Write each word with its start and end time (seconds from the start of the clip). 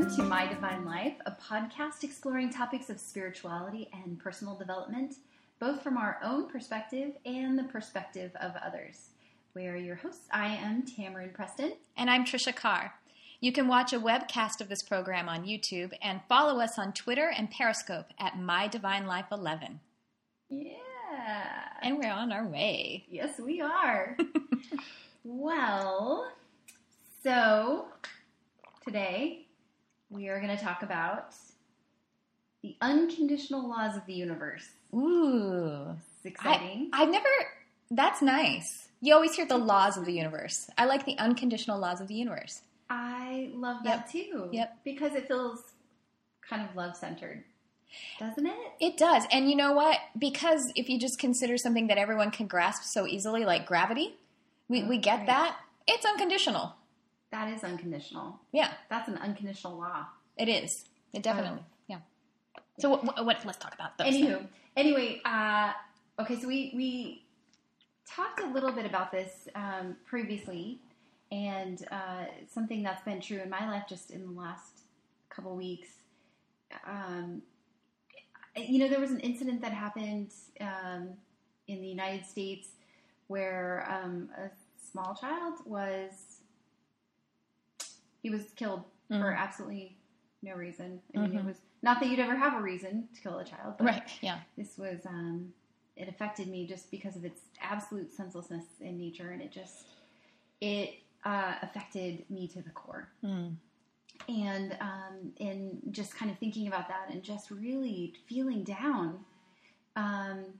Welcome 0.00 0.16
to 0.16 0.22
My 0.22 0.46
Divine 0.46 0.86
Life, 0.86 1.16
a 1.26 1.32
podcast 1.32 2.04
exploring 2.04 2.48
topics 2.48 2.88
of 2.88 2.98
spirituality 2.98 3.90
and 3.92 4.18
personal 4.18 4.54
development, 4.56 5.16
both 5.58 5.82
from 5.82 5.98
our 5.98 6.18
own 6.24 6.48
perspective 6.48 7.12
and 7.26 7.58
the 7.58 7.64
perspective 7.64 8.30
of 8.40 8.52
others. 8.64 9.10
We 9.54 9.66
are 9.66 9.76
your 9.76 9.96
hosts. 9.96 10.26
I 10.32 10.56
am 10.56 10.84
Tamarin 10.86 11.34
Preston. 11.34 11.74
And 11.98 12.08
I'm 12.08 12.24
Trisha 12.24 12.56
Carr. 12.56 12.94
You 13.40 13.52
can 13.52 13.68
watch 13.68 13.92
a 13.92 14.00
webcast 14.00 14.62
of 14.62 14.70
this 14.70 14.82
program 14.82 15.28
on 15.28 15.44
YouTube 15.44 15.92
and 16.00 16.22
follow 16.30 16.62
us 16.62 16.78
on 16.78 16.94
Twitter 16.94 17.30
and 17.36 17.50
Periscope 17.50 18.06
at 18.18 18.38
My 18.38 18.68
Divine 18.68 19.06
Life 19.06 19.26
11. 19.30 19.80
Yeah. 20.48 20.76
And 21.82 21.98
we're 21.98 22.10
on 22.10 22.32
our 22.32 22.46
way. 22.46 23.04
Yes, 23.10 23.38
we 23.38 23.60
are. 23.60 24.16
well, 25.24 26.32
so 27.22 27.84
today 28.86 29.48
we 30.10 30.28
are 30.28 30.40
going 30.40 30.56
to 30.56 30.62
talk 30.62 30.82
about 30.82 31.34
the 32.62 32.76
unconditional 32.80 33.68
laws 33.68 33.96
of 33.96 34.04
the 34.06 34.12
universe. 34.12 34.68
Ooh. 34.94 35.96
It's 36.16 36.26
exciting. 36.26 36.90
I, 36.92 37.02
I've 37.02 37.10
never, 37.10 37.26
that's 37.90 38.20
nice. 38.20 38.88
You 39.00 39.14
always 39.14 39.34
hear 39.34 39.46
the 39.46 39.56
laws 39.56 39.96
of 39.96 40.04
the 40.04 40.12
universe. 40.12 40.68
I 40.76 40.84
like 40.84 41.06
the 41.06 41.16
unconditional 41.18 41.78
laws 41.78 42.00
of 42.00 42.08
the 42.08 42.14
universe. 42.14 42.60
I 42.90 43.50
love 43.54 43.84
that 43.84 44.10
too. 44.10 44.48
Yep. 44.52 44.78
Because 44.84 45.14
it 45.14 45.28
feels 45.28 45.60
kind 46.46 46.68
of 46.68 46.74
love 46.76 46.96
centered, 46.96 47.44
doesn't 48.18 48.44
it? 48.46 48.56
It 48.80 48.96
does. 48.98 49.24
And 49.32 49.48
you 49.48 49.56
know 49.56 49.72
what? 49.72 49.96
Because 50.18 50.70
if 50.74 50.88
you 50.88 50.98
just 50.98 51.18
consider 51.18 51.56
something 51.56 51.86
that 51.86 51.98
everyone 51.98 52.30
can 52.32 52.46
grasp 52.48 52.82
so 52.82 53.06
easily, 53.06 53.44
like 53.44 53.64
gravity, 53.66 54.16
we, 54.68 54.82
Oh, 54.82 54.88
we 54.88 54.98
get 54.98 55.18
right. 55.18 55.26
that. 55.28 55.56
It's 55.86 56.04
unconditional. 56.04 56.74
That 57.32 57.52
is 57.52 57.62
unconditional. 57.62 58.40
Yeah, 58.52 58.72
That's 58.88 59.08
an 59.08 59.16
unconditional 59.18 59.78
law. 59.78 60.06
it 60.36 60.48
is. 60.48 60.84
It 61.12 61.22
definitely. 61.22 61.62
yeah. 61.88 61.98
So 62.78 62.88
what, 62.90 63.04
what, 63.04 63.24
what? 63.24 63.44
Let's 63.44 63.58
talk 63.58 63.74
about 63.74 63.98
those. 63.98 64.08
Anywho, 64.08 64.26
then. 64.38 64.48
anyway, 64.76 65.20
uh, 65.24 65.72
okay, 66.20 66.40
so 66.40 66.48
we 66.48 66.72
we 66.74 67.24
talked 68.08 68.40
a 68.40 68.46
little 68.46 68.72
bit 68.72 68.86
about 68.86 69.12
this 69.12 69.48
um, 69.54 69.96
previously, 70.06 70.78
and 71.30 71.84
uh, 71.90 72.24
something 72.52 72.82
that's 72.82 73.02
been 73.04 73.20
true 73.20 73.38
in 73.38 73.50
my 73.50 73.68
life 73.70 73.84
just 73.88 74.10
in 74.10 74.24
the 74.24 74.40
last 74.40 74.80
couple 75.28 75.54
weeks. 75.56 75.88
Um, 76.86 77.42
you 78.56 78.78
know, 78.78 78.88
there 78.88 79.00
was 79.00 79.10
an 79.10 79.20
incident 79.20 79.60
that 79.62 79.72
happened 79.72 80.30
um, 80.60 81.10
in 81.68 81.80
the 81.80 81.88
United 81.88 82.26
States 82.26 82.68
where 83.28 83.86
um, 83.88 84.28
a 84.36 84.50
small 84.90 85.14
child 85.14 85.54
was 85.64 86.29
he 88.22 88.30
was 88.30 88.52
killed 88.56 88.84
for 89.08 89.32
Mhm. 89.32 89.36
absolutely 89.36 89.96
no 90.42 90.54
reason. 90.54 91.02
I 91.14 91.18
mean, 91.18 91.36
it 91.36 91.42
Mhm. 91.42 91.46
was 91.46 91.60
not 91.82 92.00
that 92.00 92.08
you'd 92.08 92.18
ever 92.18 92.36
have 92.36 92.54
a 92.54 92.62
reason 92.62 93.08
to 93.14 93.20
kill 93.20 93.38
a 93.38 93.44
child, 93.44 93.76
but 93.78 93.84
Right. 93.86 94.18
Yeah. 94.22 94.40
this 94.56 94.78
was 94.78 95.04
um, 95.06 95.52
it 95.96 96.08
affected 96.08 96.48
me 96.48 96.66
just 96.66 96.90
because 96.90 97.16
of 97.16 97.24
its 97.24 97.42
absolute 97.60 98.12
senselessness 98.12 98.80
in 98.80 98.96
nature, 98.98 99.30
and 99.32 99.42
it 99.42 99.50
just 99.50 99.86
it 100.60 101.02
uh, 101.24 101.56
affected 101.62 102.28
me 102.30 102.48
to 102.48 102.62
the 102.62 102.70
core. 102.70 103.08
Mm. 103.22 103.56
And 104.28 104.76
um, 104.80 105.32
in 105.36 105.80
just 105.90 106.14
kind 106.14 106.30
of 106.30 106.38
thinking 106.38 106.66
about 106.68 106.88
that, 106.88 107.08
and 107.10 107.22
just 107.22 107.50
really 107.50 108.14
feeling 108.26 108.62
down, 108.64 109.24
um, 109.96 110.58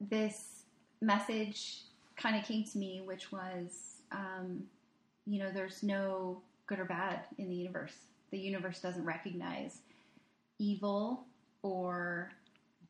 this 0.00 0.64
message 1.00 1.82
kind 2.16 2.36
of 2.36 2.44
came 2.44 2.64
to 2.64 2.78
me, 2.78 3.00
which 3.00 3.32
was, 3.32 4.02
um, 4.12 4.66
you 5.26 5.38
know, 5.38 5.50
there's 5.52 5.82
no 5.82 6.42
good 6.66 6.78
or 6.78 6.84
bad 6.84 7.20
in 7.38 7.48
the 7.48 7.54
universe. 7.56 7.94
The 8.30 8.38
universe 8.38 8.80
doesn't 8.80 9.04
recognize 9.04 9.78
evil 10.58 11.24
or 11.62 12.30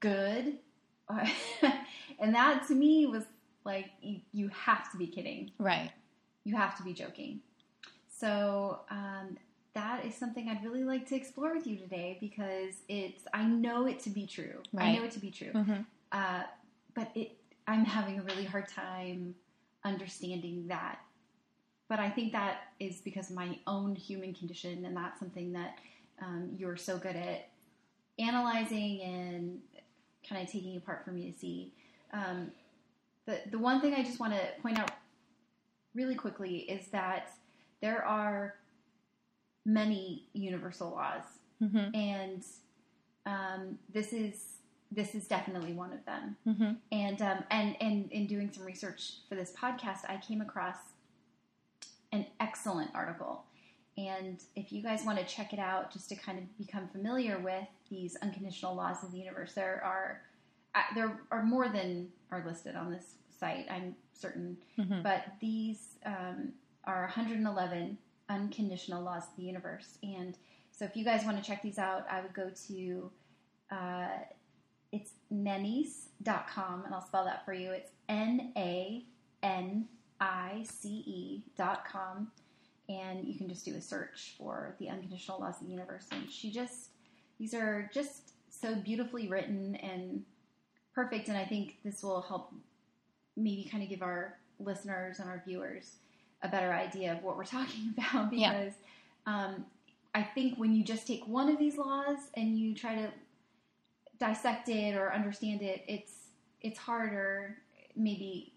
good. 0.00 0.58
and 2.18 2.34
that 2.34 2.66
to 2.68 2.74
me 2.74 3.06
was 3.06 3.24
like, 3.64 3.90
you, 4.00 4.20
you 4.32 4.48
have 4.48 4.90
to 4.92 4.96
be 4.96 5.06
kidding. 5.06 5.50
Right. 5.58 5.90
You 6.44 6.56
have 6.56 6.76
to 6.76 6.82
be 6.82 6.92
joking. 6.92 7.40
So, 8.08 8.80
um, 8.90 9.36
that 9.74 10.04
is 10.04 10.14
something 10.14 10.48
I'd 10.48 10.64
really 10.64 10.82
like 10.84 11.06
to 11.08 11.14
explore 11.16 11.54
with 11.54 11.66
you 11.66 11.76
today 11.76 12.18
because 12.20 12.74
it's, 12.88 13.22
I 13.32 13.44
know 13.44 13.86
it 13.86 14.00
to 14.00 14.10
be 14.10 14.26
true. 14.26 14.62
I 14.76 14.96
know 14.96 15.04
it 15.04 15.12
to 15.12 15.20
be 15.20 15.30
true. 15.30 15.52
Mhm. 15.52 15.86
Uh, 16.10 16.42
but 16.94 17.10
it, 17.14 17.36
I'm 17.68 17.84
having 17.84 18.18
a 18.18 18.22
really 18.22 18.44
hard 18.44 18.66
time 18.68 19.34
understanding 19.84 20.66
that. 20.68 20.98
But 21.90 21.98
I 21.98 22.08
think 22.08 22.32
that 22.32 22.68
is 22.78 23.00
because 23.00 23.30
of 23.30 23.36
my 23.36 23.58
own 23.66 23.96
human 23.96 24.32
condition, 24.32 24.84
and 24.84 24.96
that's 24.96 25.18
something 25.18 25.52
that 25.54 25.78
um, 26.22 26.50
you're 26.56 26.76
so 26.76 26.96
good 26.96 27.16
at 27.16 27.48
analyzing 28.18 29.02
and 29.02 29.58
kind 30.28 30.40
of 30.46 30.50
taking 30.52 30.76
apart 30.76 31.04
for 31.04 31.10
me 31.10 31.30
to 31.32 31.36
see. 31.36 31.72
Um, 32.12 32.52
the 33.26 33.40
the 33.50 33.58
one 33.58 33.80
thing 33.80 33.92
I 33.94 34.04
just 34.04 34.20
want 34.20 34.32
to 34.34 34.40
point 34.62 34.78
out 34.78 34.92
really 35.94 36.14
quickly 36.14 36.58
is 36.58 36.86
that 36.92 37.32
there 37.80 38.04
are 38.04 38.54
many 39.66 40.26
universal 40.32 40.90
laws 40.90 41.24
Mhm. 41.60 41.94
and 41.94 42.44
um, 43.26 43.78
this 43.92 44.12
is 44.12 44.56
this 44.92 45.14
is 45.14 45.26
definitely 45.28 45.72
one 45.72 45.92
of 45.92 46.04
them. 46.04 46.36
Mhm. 46.46 46.76
And 46.92 47.20
um, 47.22 47.44
and 47.50 47.76
and 47.80 48.10
in 48.12 48.26
doing 48.28 48.52
some 48.52 48.64
research 48.64 49.14
for 49.28 49.34
this 49.34 49.52
podcast, 49.52 50.08
I 50.08 50.16
came 50.18 50.40
across 50.40 50.76
an 52.12 52.26
excellent 52.40 52.90
article. 52.94 53.44
And 53.98 54.40
if 54.56 54.72
you 54.72 54.82
guys 54.82 55.04
want 55.04 55.18
to 55.18 55.24
check 55.24 55.52
it 55.52 55.58
out, 55.58 55.92
just 55.92 56.08
to 56.08 56.16
kind 56.16 56.38
of 56.38 56.44
become 56.58 56.88
familiar 56.88 57.38
with 57.38 57.66
these 57.90 58.16
unconditional 58.22 58.74
laws 58.74 59.02
of 59.04 59.12
the 59.12 59.18
universe, 59.18 59.52
there 59.54 59.82
are 59.84 60.22
uh, 60.74 60.82
there 60.94 61.20
are 61.32 61.42
more 61.42 61.68
than 61.68 62.08
are 62.30 62.44
listed 62.46 62.76
on 62.76 62.90
this 62.92 63.16
site. 63.28 63.66
I'm 63.70 63.96
certain, 64.12 64.56
Mhm. 64.78 65.02
but 65.02 65.24
these 65.40 65.96
um, 66.06 66.52
are 66.84 67.02
111 67.02 67.98
unconditional 68.28 69.02
laws 69.02 69.24
of 69.24 69.36
the 69.36 69.42
universe. 69.42 69.98
And 70.04 70.36
so, 70.70 70.84
if 70.84 70.96
you 70.96 71.04
guys 71.04 71.24
want 71.24 71.36
to 71.38 71.42
check 71.42 71.60
these 71.62 71.78
out, 71.78 72.06
I 72.08 72.20
would 72.20 72.32
go 72.34 72.50
to 72.68 73.10
uh, 73.72 74.08
it's 74.92 75.12
nanice.com, 75.32 76.84
and 76.84 76.94
I'll 76.94 77.00
spell 77.06 77.24
that 77.24 77.44
for 77.44 77.52
you. 77.52 77.72
It's 77.72 77.90
N 78.08 78.52
A 78.56 79.04
N 79.42 79.86
I 80.20 80.64
C 80.64 81.02
E 81.06 81.42
dot 81.56 81.84
com, 81.90 82.30
and 82.88 83.26
you 83.26 83.34
can 83.34 83.48
just 83.48 83.64
do 83.64 83.74
a 83.74 83.80
search 83.80 84.34
for 84.38 84.74
the 84.78 84.88
unconditional 84.88 85.40
laws 85.40 85.60
of 85.60 85.66
the 85.66 85.72
universe. 85.72 86.06
And 86.12 86.30
she 86.30 86.50
just, 86.50 86.90
these 87.38 87.54
are 87.54 87.90
just 87.94 88.32
so 88.50 88.74
beautifully 88.74 89.28
written 89.28 89.76
and 89.76 90.22
perfect, 90.94 91.28
and 91.28 91.38
I 91.38 91.44
think 91.44 91.76
this 91.84 92.02
will 92.02 92.20
help 92.20 92.52
maybe 93.36 93.64
kind 93.70 93.82
of 93.82 93.88
give 93.88 94.02
our 94.02 94.38
listeners 94.58 95.20
and 95.20 95.28
our 95.28 95.42
viewers 95.46 95.92
a 96.42 96.48
better 96.48 96.72
idea 96.72 97.12
of 97.12 97.22
what 97.22 97.36
we're 97.36 97.44
talking 97.58 97.94
about 97.96 98.32
Yeah. 98.32 98.52
because 98.52 98.74
um, 99.26 99.64
I 100.14 100.22
think 100.22 100.58
when 100.58 100.74
you 100.74 100.84
just 100.84 101.06
take 101.06 101.26
one 101.26 101.48
of 101.48 101.58
these 101.58 101.78
laws 101.78 102.18
and 102.34 102.58
you 102.58 102.74
try 102.74 102.94
to 102.96 103.08
dissect 104.18 104.68
it 104.68 104.96
or 104.96 105.12
understand 105.12 105.62
it, 105.62 105.84
it's 105.88 106.12
it's 106.60 106.78
harder 106.78 107.56
maybe 107.96 108.52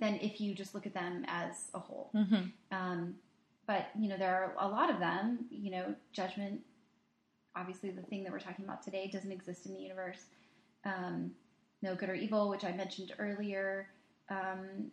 than 0.00 0.14
if 0.16 0.40
you 0.40 0.54
just 0.54 0.74
look 0.74 0.86
at 0.86 0.94
them 0.94 1.24
as 1.28 1.70
a 1.74 1.78
whole. 1.78 2.10
Mhm. 2.14 2.52
Um, 2.70 3.18
but 3.66 3.86
you 3.98 4.08
know, 4.08 4.16
there 4.16 4.34
are 4.34 4.54
a 4.58 4.68
lot 4.68 4.90
of 4.90 4.98
them. 4.98 5.46
You 5.50 5.70
know, 5.70 5.94
judgment. 6.12 6.60
Obviously, 7.56 7.90
the 7.90 8.02
thing 8.02 8.24
that 8.24 8.32
we're 8.32 8.40
talking 8.40 8.64
about 8.64 8.82
today 8.82 9.08
doesn't 9.08 9.30
exist 9.30 9.66
in 9.66 9.74
the 9.74 9.80
universe. 9.80 10.26
Um, 10.84 11.34
no 11.82 11.94
good 11.94 12.08
or 12.08 12.14
evil, 12.14 12.48
which 12.48 12.64
I 12.64 12.72
mentioned 12.72 13.12
earlier. 13.18 13.88
Um, 14.28 14.90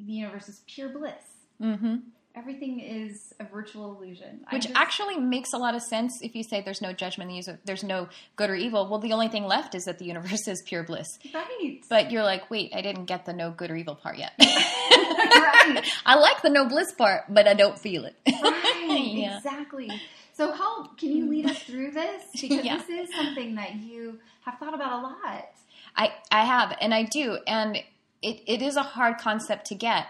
the 0.00 0.12
universe 0.12 0.48
is 0.48 0.62
pure 0.66 0.88
bliss. 0.90 1.46
Mhm. 1.60 2.02
Everything 2.36 2.78
is 2.78 3.34
a 3.40 3.44
virtual 3.44 3.94
illusion. 3.96 4.40
Which 4.52 4.62
just- 4.64 4.76
actually 4.76 5.16
makes 5.18 5.52
a 5.52 5.58
lot 5.58 5.74
of 5.74 5.82
sense 5.82 6.12
if 6.22 6.36
you 6.36 6.44
say 6.44 6.60
there's 6.60 6.80
no 6.80 6.92
judgment, 6.92 7.28
in 7.28 7.32
the 7.32 7.36
user- 7.38 7.58
there's 7.64 7.82
no 7.82 8.08
good 8.36 8.50
or 8.50 8.54
evil. 8.54 8.88
Well, 8.88 9.00
the 9.00 9.12
only 9.12 9.28
thing 9.28 9.44
left 9.46 9.74
is 9.74 9.84
that 9.84 9.98
the 9.98 10.04
universe 10.04 10.46
is 10.48 10.62
pure 10.64 10.84
bliss. 10.84 11.08
right. 11.34 11.80
But 11.88 12.10
you're 12.12 12.22
like, 12.22 12.48
wait, 12.50 12.72
I 12.74 12.82
didn't 12.82 13.06
get 13.06 13.26
the 13.26 13.32
no 13.32 13.50
good 13.50 13.70
or 13.70 13.76
evil 13.76 13.96
part 13.96 14.16
yet. 14.16 14.32
right. 14.40 15.84
I 16.06 16.14
like 16.16 16.42
the 16.42 16.50
no 16.50 16.66
bliss 16.68 16.92
part, 16.92 17.22
but 17.28 17.46
I 17.48 17.54
don't 17.54 17.78
feel 17.78 18.04
it. 18.04 18.14
Right, 18.26 19.00
Yeah. 19.12 19.36
exactly. 19.36 19.90
So, 20.32 20.52
how 20.52 20.84
can 20.96 21.10
you 21.14 21.26
lead 21.28 21.46
us 21.50 21.58
through 21.64 21.90
this? 21.90 22.22
Because 22.40 22.64
Yeah. 22.64 22.76
this 22.78 22.88
is 22.88 23.14
something 23.14 23.56
that 23.56 23.74
you 23.74 24.18
have 24.44 24.58
thought 24.58 24.74
about 24.74 24.92
a 24.92 25.02
lot. 25.02 25.48
I, 25.96 26.12
I 26.30 26.44
have, 26.44 26.76
and 26.80 26.94
I 26.94 27.02
do. 27.02 27.38
And 27.46 27.76
it, 28.22 28.40
it 28.46 28.62
is 28.62 28.76
a 28.76 28.82
hard 28.82 29.18
concept 29.18 29.66
to 29.66 29.74
get. 29.74 30.06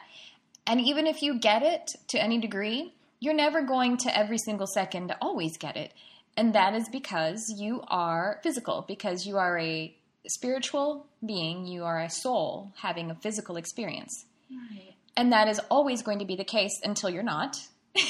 And 0.67 0.81
even 0.81 1.07
if 1.07 1.23
you 1.23 1.39
get 1.39 1.63
it 1.63 1.91
to 2.09 2.23
any 2.23 2.39
degree, 2.39 2.93
you're 3.19 3.35
never 3.35 3.63
going 3.63 3.97
to 3.99 4.17
every 4.17 4.39
single 4.39 4.67
second 4.67 5.15
always 5.21 5.57
get 5.59 5.77
it. 5.77 5.93
And 6.37 6.55
that 6.55 6.75
is 6.75 6.89
because 6.89 7.53
you 7.59 7.83
are 7.89 8.39
physical, 8.43 8.85
because 8.87 9.27
you 9.27 9.37
are 9.37 9.59
a 9.59 9.95
spiritual 10.27 11.07
being, 11.25 11.67
you 11.67 11.85
are 11.85 12.01
a 12.01 12.09
soul 12.11 12.73
having 12.77 13.11
a 13.11 13.15
physical 13.17 13.57
experience. 13.57 14.25
Right. 14.51 14.95
And 15.17 15.33
that 15.33 15.49
is 15.49 15.61
always 15.71 16.03
going 16.03 16.21
to 16.21 16.25
be 16.25 16.37
the 16.37 16.45
case 16.45 16.81
until 16.83 17.11
you're 17.11 17.23
not. 17.23 17.57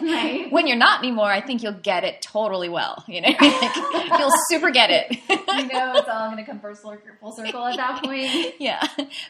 Right. 0.00 0.50
when 0.50 0.66
you're 0.66 0.78
not 0.78 1.00
anymore, 1.00 1.30
I 1.30 1.42
think 1.42 1.62
you'll 1.62 1.72
get 1.74 2.02
it 2.02 2.22
totally 2.22 2.70
well. 2.70 3.04
You 3.06 3.20
know, 3.20 3.28
like, 3.40 4.18
you'll 4.18 4.32
super 4.48 4.70
get 4.70 4.90
it. 4.90 5.10
you 5.28 5.66
know, 5.68 5.92
it's 5.96 6.08
all 6.08 6.30
going 6.30 6.38
to 6.38 6.44
come 6.44 6.58
full 6.58 6.74
circle, 6.74 7.00
full 7.20 7.32
circle 7.32 7.66
at 7.66 7.76
that 7.76 8.02
point. 8.02 8.54
yeah, 8.58 8.82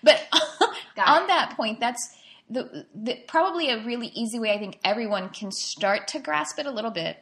but 0.03 0.25
Got 0.95 1.09
on 1.09 1.25
it. 1.25 1.27
that 1.29 1.55
point, 1.57 1.81
that's 1.81 2.15
the, 2.51 2.87
the 2.95 3.17
probably 3.27 3.71
a 3.71 3.85
really 3.85 4.09
easy 4.09 4.39
way. 4.39 4.53
I 4.53 4.59
think 4.59 4.79
everyone 4.85 5.31
can 5.31 5.51
start 5.51 6.09
to 6.09 6.19
grasp 6.19 6.59
it 6.59 6.67
a 6.67 6.71
little 6.71 6.91
bit 6.91 7.19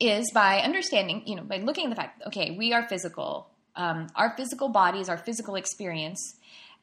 is 0.00 0.30
by 0.32 0.58
understanding, 0.58 1.22
you 1.26 1.36
know, 1.36 1.42
by 1.42 1.58
looking 1.58 1.84
at 1.84 1.90
the 1.90 1.96
fact, 1.96 2.22
okay, 2.26 2.56
we 2.56 2.72
are 2.72 2.86
physical. 2.88 3.48
Um, 3.76 4.08
our 4.14 4.36
physical 4.36 4.68
bodies, 4.68 5.08
our 5.08 5.16
physical 5.16 5.56
experience, 5.56 6.36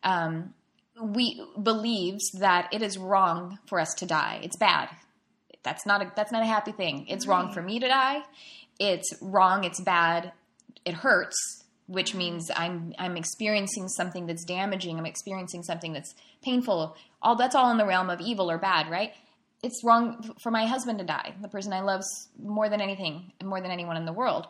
um, 0.04 0.54
we 1.02 1.42
believes 1.62 2.32
that 2.40 2.70
it 2.74 2.82
is 2.82 2.98
wrong 2.98 3.60
for 3.66 3.80
us 3.80 3.94
to 3.96 4.06
die. 4.06 4.40
It's 4.44 4.58
bad. 4.58 4.90
That's 5.64 5.86
not 5.86 6.02
a 6.02 6.12
that's 6.16 6.32
not 6.32 6.44
a 6.44 6.46
happy 6.46 6.72
thing. 6.72 7.06
It's 7.08 7.28
wrong 7.28 7.54
for 7.54 7.62
me 7.62 7.80
to 7.80 7.88
die. 7.88 8.24
It's 8.80 9.14
wrong. 9.22 9.64
It's 9.64 9.80
bad. 9.80 10.34
It 10.84 10.96
hurts, 10.96 11.61
which 11.92 12.16
means 12.16 12.50
I'm 12.56 12.94
I'm 12.98 13.18
experiencing 13.18 13.90
something 13.90 14.26
that's 14.26 14.46
damaging. 14.46 14.98
I'm 14.98 15.06
experiencing 15.06 15.64
something 15.64 15.92
that's 15.92 16.16
painful. 16.42 16.96
All 17.22 17.36
that's 17.36 17.54
all 17.54 17.70
in 17.70 17.78
the 17.78 17.86
realm 17.86 18.10
of 18.10 18.22
evil 18.22 18.50
or 18.50 18.58
bad, 18.58 18.90
right? 18.90 19.14
It's 19.62 19.84
wrong 19.84 20.34
for 20.42 20.52
my 20.52 20.66
husband 20.66 21.00
to 21.00 21.06
die, 21.06 21.36
the 21.42 21.50
person 21.50 21.74
I 21.74 21.82
love 21.82 22.02
more 22.42 22.70
than 22.70 22.82
anything 22.82 23.34
more 23.44 23.62
than 23.62 23.72
anyone 23.72 23.98
in 23.98 24.06
the 24.06 24.14
world. 24.14 24.48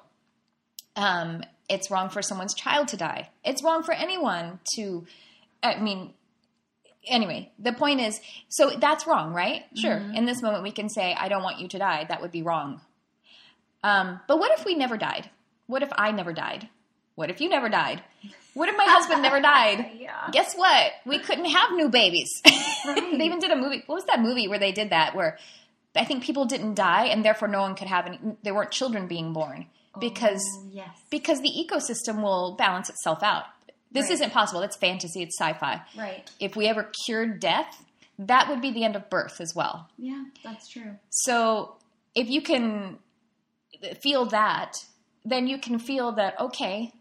Um, 0.95 1.43
it's 1.67 1.89
wrong 1.89 2.09
for 2.09 2.21
someone's 2.21 2.53
child 2.53 2.89
to 2.89 2.97
die. 2.97 3.29
It's 3.44 3.63
wrong 3.63 3.83
for 3.83 3.94
anyone 3.94 4.59
to. 4.75 5.05
I 5.63 5.79
mean, 5.79 6.13
anyway, 7.07 7.51
the 7.57 7.73
point 7.73 8.01
is, 8.01 8.19
so 8.49 8.69
that's 8.69 9.07
wrong, 9.07 9.33
right? 9.33 9.63
Sure. 9.75 10.01
In 10.13 10.25
this 10.25 10.41
moment, 10.41 10.63
we 10.63 10.71
can 10.71 10.89
say, 10.89 11.13
"I 11.13 11.27
don't 11.27 11.44
want 11.44 11.59
you 11.59 11.67
to 11.69 11.79
die." 11.79 12.05
That 12.07 12.21
would 12.21 12.31
be 12.31 12.44
wrong. 12.44 12.81
Um, 13.83 14.19
but 14.27 14.37
what 14.37 14.57
if 14.59 14.63
we 14.63 14.75
never 14.75 14.95
died? 14.95 15.31
What 15.65 15.81
if 15.81 15.89
I 15.97 16.11
never 16.11 16.33
died? 16.33 16.69
What 17.21 17.29
if 17.29 17.39
you 17.39 17.50
never 17.50 17.69
died? 17.69 18.01
What 18.56 18.68
if 18.68 18.75
my 18.75 18.83
husband 18.88 19.21
never 19.21 19.39
died? 19.39 19.91
Yeah. 19.95 20.27
Guess 20.31 20.56
what? 20.56 20.91
We 21.06 21.19
couldn't 21.19 21.45
have 21.45 21.71
new 21.73 21.88
babies. 21.89 22.29
Right. 22.83 23.15
they 23.15 23.25
even 23.25 23.38
did 23.38 23.51
a 23.51 23.56
movie. 23.56 23.83
What 23.85 23.94
was 23.97 24.06
that 24.06 24.21
movie 24.21 24.47
where 24.47 24.57
they 24.57 24.71
did 24.71 24.89
that? 24.89 25.13
Where 25.15 25.38
I 25.95 26.03
think 26.03 26.23
people 26.23 26.45
didn't 26.45 26.73
die, 26.73 27.06
and 27.06 27.23
therefore 27.23 27.47
no 27.47 27.62
one 27.62 27.75
could 27.75 27.88
have 27.88 28.07
any. 28.07 28.19
There 28.41 28.56
weren't 28.56 28.71
children 28.71 29.06
being 29.06 29.33
born 29.33 29.68
oh, 29.94 30.00
because 30.00 30.41
Oh, 30.57 30.68
yes. 30.71 30.89
because 31.12 31.41
the 31.41 31.51
ecosystem 31.63 32.23
will 32.23 32.56
balance 32.57 32.89
itself 32.89 33.21
out. 33.21 33.44
This 33.91 34.06
Right. 34.06 34.13
isn't 34.13 34.33
possible. 34.33 34.62
It's 34.63 34.75
fantasy. 34.77 35.21
It's 35.21 35.38
sci-fi. 35.39 35.79
Right. 35.95 36.27
If 36.39 36.56
we 36.56 36.65
ever 36.68 36.89
cured 37.06 37.39
death, 37.39 37.85
that 38.18 38.50
would 38.50 38.62
be 38.62 38.71
the 38.71 38.83
end 38.83 38.95
of 38.95 39.12
birth 39.12 39.39
as 39.39 39.53
well. 39.53 39.88
Yeah, 40.00 40.23
that's 40.44 40.68
true. 40.68 40.95
So 41.12 41.75
if 42.15 42.31
you 42.31 42.41
can 42.41 42.97
feel 44.01 44.25
that, 44.25 44.73
then 45.23 45.45
you 45.45 45.59
can 45.59 45.77
feel 45.77 46.13
that, 46.13 46.39
okay, 46.39 46.94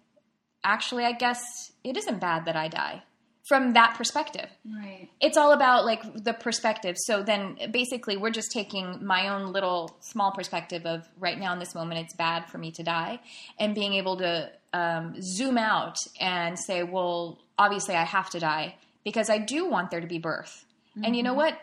actually, 0.64 1.04
I 1.04 1.12
guess 1.12 1.40
it 1.84 1.96
isn't 1.96 2.20
bad 2.20 2.44
that 2.44 2.56
I 2.56 2.68
die 2.68 3.02
from 3.48 3.72
that 3.72 3.94
perspective. 3.96 4.48
Right. 4.64 5.08
It's 5.20 5.36
all 5.36 5.52
about 5.52 5.84
like 5.84 6.02
the 6.22 6.32
perspective. 6.32 6.96
So 6.98 7.22
then 7.22 7.56
basically, 7.70 8.16
we're 8.16 8.30
just 8.30 8.52
taking 8.52 9.04
my 9.04 9.28
own 9.28 9.52
little 9.52 9.96
small 10.00 10.30
perspective 10.30 10.86
of 10.86 11.08
right 11.18 11.38
now 11.38 11.52
in 11.52 11.58
this 11.58 11.74
moment, 11.74 12.00
it's 12.00 12.14
bad 12.14 12.48
for 12.48 12.58
me 12.58 12.70
to 12.72 12.82
die, 12.82 13.20
and 13.58 13.74
being 13.74 13.94
able 13.94 14.16
to 14.18 14.50
um, 14.72 15.14
zoom 15.20 15.58
out 15.58 15.96
and 16.20 16.58
say, 16.58 16.82
well, 16.82 17.38
obviously, 17.58 17.94
I 17.94 18.04
have 18.04 18.30
to 18.30 18.40
die 18.40 18.76
because 19.04 19.28
I 19.30 19.38
do 19.38 19.68
want 19.68 19.90
there 19.90 20.00
to 20.00 20.06
be 20.06 20.18
birth. 20.18 20.64
And 21.02 21.16
you 21.16 21.22
know 21.22 21.34
what? 21.34 21.58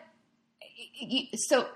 so 1.48 1.68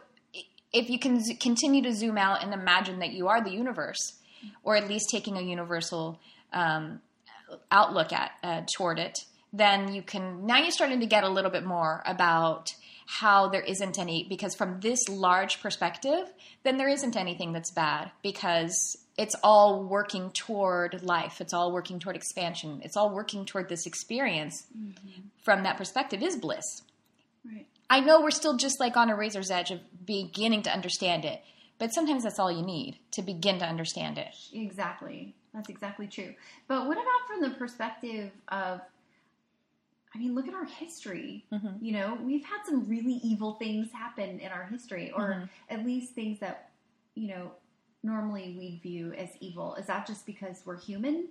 if 0.73 0.89
you 0.89 0.99
can 0.99 1.23
continue 1.37 1.83
to 1.83 1.93
zoom 1.93 2.19
out 2.19 2.43
and 2.43 2.53
imagine 2.53 2.99
that 3.01 3.13
you 3.13 3.29
are 3.29 3.43
the 3.43 3.51
universe 3.51 4.15
or 4.63 4.77
at 4.77 4.89
least 4.89 5.07
taking 5.11 5.37
a 5.37 5.41
universal 5.41 6.19
um, 6.53 7.01
outlook 7.71 8.13
at 8.13 8.33
uh, 8.43 8.63
toward 8.77 8.99
it 8.99 9.19
then 9.53 9.93
you 9.93 10.03
can 10.03 10.47
now 10.47 10.59
you're 10.59 10.71
starting 10.71 11.01
to 11.01 11.07
get 11.07 11.25
a 11.25 11.29
little 11.29 11.51
bit 11.51 11.65
more 11.65 12.03
about 12.07 12.69
how 13.07 13.49
there 13.49 13.61
isn't 13.63 13.99
any 13.99 14.25
because 14.29 14.55
from 14.55 14.81
this 14.81 15.01
large 15.09 15.61
perspective 15.61 16.33
then 16.63 16.77
there 16.79 16.89
isn't 16.89 17.17
anything 17.17 17.53
that's 17.53 17.71
bad 17.71 18.11
because 18.23 18.97
it's 19.19 19.35
all 19.43 19.85
working 19.85 20.31
toward 20.31 21.03
life 21.03 21.41
it's 21.41 21.53
all 21.53 21.73
working 21.73 21.99
toward 21.99 22.17
expansion 22.17 22.81
it's 22.83 22.97
all 22.97 23.11
working 23.15 23.45
toward 23.45 23.69
this 23.69 23.87
experience 23.87 24.67
from 25.43 25.65
that 25.65 25.77
perspective 25.77 26.23
is 26.23 26.37
bliss 26.37 26.83
Right. 27.45 27.67
I 27.91 28.01
know 28.01 28.21
we're 28.21 28.31
still 28.31 28.57
just 28.57 28.81
like 28.81 28.97
on 28.97 29.11
a 29.11 29.17
razor's 29.17 29.51
edge 29.51 29.71
of 29.71 29.81
beginning 30.07 30.63
to 30.63 30.71
understand 30.71 31.25
it, 31.25 31.43
but 31.79 31.93
sometimes 31.93 32.23
that's 32.23 32.39
all 32.39 32.53
you 32.53 32.65
need 32.65 32.99
to 33.13 33.23
begin 33.23 33.59
to 33.59 33.67
understand 33.67 34.19
it. 34.19 34.35
Exactly. 34.53 35.35
That's 35.55 35.69
exactly 35.69 36.07
true. 36.07 36.35
But 36.67 36.87
what 36.87 36.97
about 36.97 37.27
from 37.27 37.41
the 37.43 37.51
perspective 37.51 38.31
of, 38.49 38.81
I 40.15 40.19
mean, 40.19 40.35
look 40.35 40.49
at 40.49 40.55
our 40.55 40.65
history. 40.65 41.45
Mhm. 41.53 41.83
You 41.83 41.93
know, 41.93 42.15
we've 42.23 42.45
had 42.45 42.65
some 42.65 42.87
really 42.89 43.15
evil 43.23 43.55
things 43.55 43.93
happen 43.93 44.41
in 44.41 44.51
our 44.51 44.65
history, 44.65 45.11
or 45.13 45.31
Mhm. 45.31 45.49
at 45.69 45.85
least 45.85 46.15
things 46.15 46.39
that, 46.41 46.71
you 47.15 47.29
know, 47.29 47.53
normally 48.03 48.57
we'd 48.59 48.81
view 48.83 49.13
as 49.13 49.37
evil. 49.41 49.75
Is 49.75 49.87
that 49.87 50.07
just 50.07 50.27
because 50.27 50.65
we're 50.67 50.79
human 50.79 51.29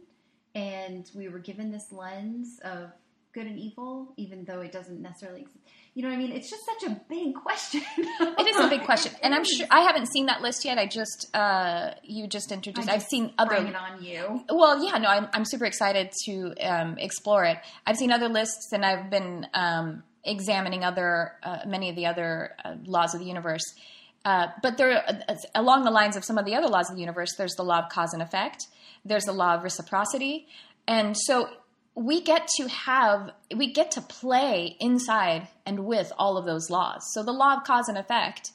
and 0.55 1.09
we 1.15 1.27
were 1.29 1.39
given 1.39 1.71
this 1.71 1.91
lens 1.91 2.59
of 2.59 2.91
good 3.33 3.47
and 3.47 3.57
evil, 3.57 4.13
even 4.17 4.45
though 4.45 4.61
it 4.61 4.71
doesn't 4.71 5.01
necessarily 5.01 5.41
exist? 5.41 5.63
You 5.93 6.03
know 6.03 6.09
what 6.09 6.15
I 6.15 6.17
mean? 6.19 6.31
It's 6.31 6.49
just 6.49 6.63
such 6.65 6.89
a 6.89 7.01
big 7.09 7.35
question. 7.43 7.81
It 7.99 8.47
is 8.47 8.55
a 8.57 8.69
big 8.69 8.83
question, 8.83 9.11
and 9.21 9.35
I'm 9.35 9.43
sure 9.43 9.67
I 9.69 9.81
haven't 9.81 10.07
seen 10.07 10.27
that 10.27 10.41
list 10.41 10.63
yet. 10.63 10.77
I 10.77 10.85
just 10.87 11.27
uh, 11.35 11.91
you 12.03 12.27
just 12.27 12.51
introduced. 12.51 12.87
I 12.87 12.93
I've 12.93 12.99
just 12.99 13.09
seen 13.09 13.25
Bring 13.25 13.35
other. 13.37 13.67
it 13.67 13.75
on 13.75 14.03
you. 14.03 14.43
Well, 14.49 14.83
yeah, 14.83 14.97
no, 14.97 15.09
I'm 15.09 15.27
I'm 15.33 15.43
super 15.43 15.65
excited 15.65 16.11
to 16.25 16.53
um, 16.61 16.97
explore 16.97 17.43
it. 17.43 17.57
I've 17.85 17.97
seen 17.97 18.11
other 18.11 18.29
lists, 18.29 18.71
and 18.71 18.85
I've 18.85 19.09
been 19.09 19.47
um, 19.53 20.03
examining 20.23 20.85
other 20.85 21.33
uh, 21.43 21.59
many 21.67 21.89
of 21.89 21.95
the 21.97 22.05
other 22.05 22.55
uh, 22.63 22.75
laws 22.85 23.13
of 23.13 23.19
the 23.19 23.25
universe. 23.25 23.63
Uh, 24.23 24.47
but 24.61 24.77
there, 24.77 25.03
uh, 25.05 25.35
along 25.55 25.83
the 25.83 25.91
lines 25.91 26.15
of 26.15 26.23
some 26.23 26.37
of 26.37 26.45
the 26.45 26.55
other 26.55 26.67
laws 26.67 26.89
of 26.89 26.95
the 26.95 27.01
universe, 27.01 27.35
there's 27.37 27.55
the 27.55 27.63
law 27.63 27.79
of 27.79 27.89
cause 27.89 28.13
and 28.13 28.21
effect. 28.21 28.67
There's 29.03 29.25
the 29.25 29.33
law 29.33 29.55
of 29.55 29.63
reciprocity, 29.63 30.47
and 30.87 31.17
so 31.17 31.49
we 31.95 32.21
get 32.21 32.47
to 32.47 32.67
have 32.67 33.31
we 33.55 33.71
get 33.71 33.91
to 33.91 34.01
play 34.01 34.77
inside 34.79 35.47
and 35.65 35.85
with 35.85 36.11
all 36.17 36.37
of 36.37 36.45
those 36.45 36.69
laws. 36.69 37.03
So 37.13 37.23
the 37.23 37.33
law 37.33 37.57
of 37.57 37.63
cause 37.63 37.89
and 37.89 37.97
effect 37.97 38.51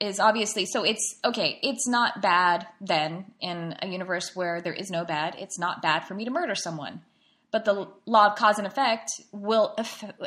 is 0.00 0.18
obviously 0.18 0.66
so 0.66 0.82
it's 0.82 1.16
okay 1.24 1.60
it's 1.62 1.86
not 1.86 2.20
bad 2.20 2.66
then 2.80 3.24
in 3.40 3.76
a 3.80 3.86
universe 3.86 4.34
where 4.34 4.60
there 4.60 4.72
is 4.72 4.90
no 4.90 5.04
bad. 5.04 5.36
It's 5.38 5.58
not 5.58 5.80
bad 5.80 6.00
for 6.06 6.14
me 6.14 6.24
to 6.24 6.30
murder 6.30 6.54
someone. 6.54 7.02
But 7.52 7.66
the 7.66 7.86
law 8.06 8.28
of 8.28 8.36
cause 8.36 8.58
and 8.58 8.66
effect 8.66 9.10
will 9.30 9.76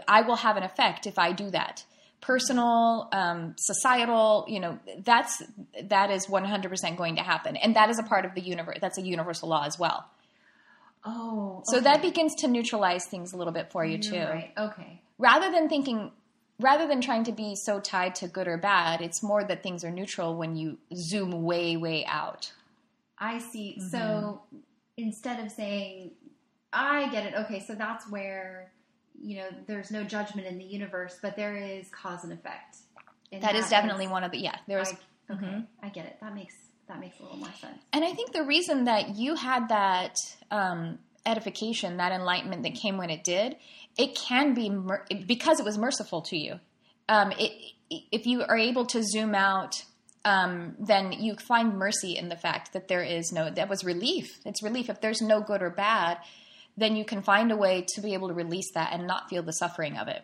i 0.07 0.21
will 0.21 0.37
have 0.37 0.57
an 0.57 0.63
effect 0.63 1.07
if 1.07 1.19
i 1.19 1.33
do 1.33 1.49
that. 1.49 1.83
Personal 2.21 3.09
um, 3.11 3.53
societal 3.57 4.45
you 4.47 4.61
know 4.61 4.79
that's 5.03 5.43
that 5.83 6.09
is 6.09 6.27
100% 6.27 6.97
going 6.97 7.17
to 7.17 7.21
happen. 7.21 7.57
And 7.57 7.75
that 7.75 7.89
is 7.89 7.99
a 7.99 8.03
part 8.03 8.23
of 8.23 8.33
the 8.33 8.41
universe 8.41 8.77
that's 8.79 8.97
a 8.97 9.01
universal 9.01 9.49
law 9.49 9.65
as 9.65 9.77
well 9.77 10.05
Oh, 11.05 11.61
so 11.65 11.79
that 11.79 12.01
begins 12.01 12.35
to 12.35 12.47
neutralize 12.47 13.05
things 13.05 13.33
a 13.33 13.37
little 13.37 13.53
bit 13.53 13.71
for 13.71 13.85
you 13.85 13.97
You're 13.97 14.11
too 14.11 14.17
Right. 14.17 14.51
Okay. 14.57 15.01
rather 15.17 15.51
than 15.51 15.69
thinking 15.69 16.11
rather 16.59 16.87
than 16.87 17.01
trying 17.01 17.23
to 17.25 17.31
be 17.31 17.55
so 17.55 17.79
tied 17.79 18.15
to 18.15 18.27
good 18.27 18.47
or 18.47 18.57
bad 18.57 19.01
it's 19.01 19.21
more 19.21 19.43
that 19.43 19.61
things 19.61 19.83
are 19.83 19.91
neutral 19.91 20.35
when 20.35 20.55
you 20.55 20.77
zoom 20.95 21.43
way 21.43 21.77
way 21.77 22.05
out 22.05 22.51
I 23.17 23.39
see. 23.39 23.79
So 23.79 24.41
Mm-hmm. 24.53 24.57
instead 24.97 25.39
of 25.43 25.51
saying, 25.51 26.11
I 26.73 27.07
get 27.09 27.25
it, 27.25 27.33
okay, 27.35 27.61
so 27.61 27.73
that's 27.73 28.09
where, 28.09 28.73
you 29.17 29.37
know, 29.37 29.47
there's 29.67 29.89
no 29.91 30.03
judgment 30.03 30.47
in 30.47 30.57
the 30.57 30.65
universe, 30.65 31.17
but 31.21 31.35
there 31.37 31.55
is 31.55 31.87
cause 31.89 32.23
and 32.25 32.33
effect. 32.33 32.77
And 33.31 33.41
that 33.41 33.55
is 33.55 33.69
that 33.69 33.81
definitely 33.81 34.07
one 34.07 34.23
of 34.23 34.31
the 34.31 34.37
yeah 34.39 34.57
there's 34.67 34.89
I, 35.29 35.33
okay, 35.33 35.45
Mhm. 35.45 35.65
I 35.81 35.89
get 35.89 36.05
it. 36.05 36.17
That 36.21 36.35
makes 36.35 36.55
that 36.87 36.99
makes 36.99 37.19
a 37.19 37.23
little 37.23 37.37
more 37.37 37.53
sense. 37.59 37.77
and 37.93 38.03
i 38.05 38.11
think 38.13 38.31
the 38.31 38.43
reason 38.43 38.85
that 38.85 39.15
you 39.15 39.35
had 39.35 39.69
that 39.69 40.15
um, 40.51 40.99
edification 41.25 41.97
that 41.97 42.11
enlightenment 42.11 42.63
that 42.63 42.75
came 42.75 42.97
when 42.97 43.09
it 43.09 43.23
did 43.23 43.55
it 43.97 44.13
can 44.15 44.53
be 44.53 44.69
mer- 44.69 45.05
because 45.25 45.59
it 45.59 45.63
was 45.65 45.77
merciful 45.77 46.21
to 46.21 46.37
you. 46.37 46.59
Um, 47.07 47.31
it, 47.39 47.51
if 47.89 48.25
you 48.25 48.43
are 48.43 48.57
able 48.57 48.85
to 48.87 49.01
zoom 49.03 49.33
out 49.33 49.83
um, 50.25 50.75
then 50.79 51.11
you 51.13 51.35
find 51.35 51.77
mercy 51.77 52.17
in 52.17 52.29
the 52.29 52.35
fact 52.35 52.73
that 52.73 52.87
there 52.87 53.03
is 53.03 53.31
no 53.31 53.49
that 53.49 53.69
was 53.69 53.83
relief. 53.83 54.39
It's 54.45 54.61
relief. 54.63 54.89
If 54.89 54.99
there's 54.99 55.21
no 55.21 55.39
good 55.41 55.61
or 55.61 55.69
bad 55.69 56.17
then 56.77 56.95
you 56.95 57.05
can 57.05 57.21
find 57.21 57.51
a 57.51 57.55
way 57.55 57.85
to 57.95 58.01
be 58.01 58.13
able 58.15 58.27
to 58.27 58.33
release 58.33 58.69
that 58.73 58.91
and 58.91 59.07
not 59.07 59.29
feel 59.29 59.43
the 59.43 59.53
suffering 59.53 59.95
of 59.97 60.07
it. 60.09 60.23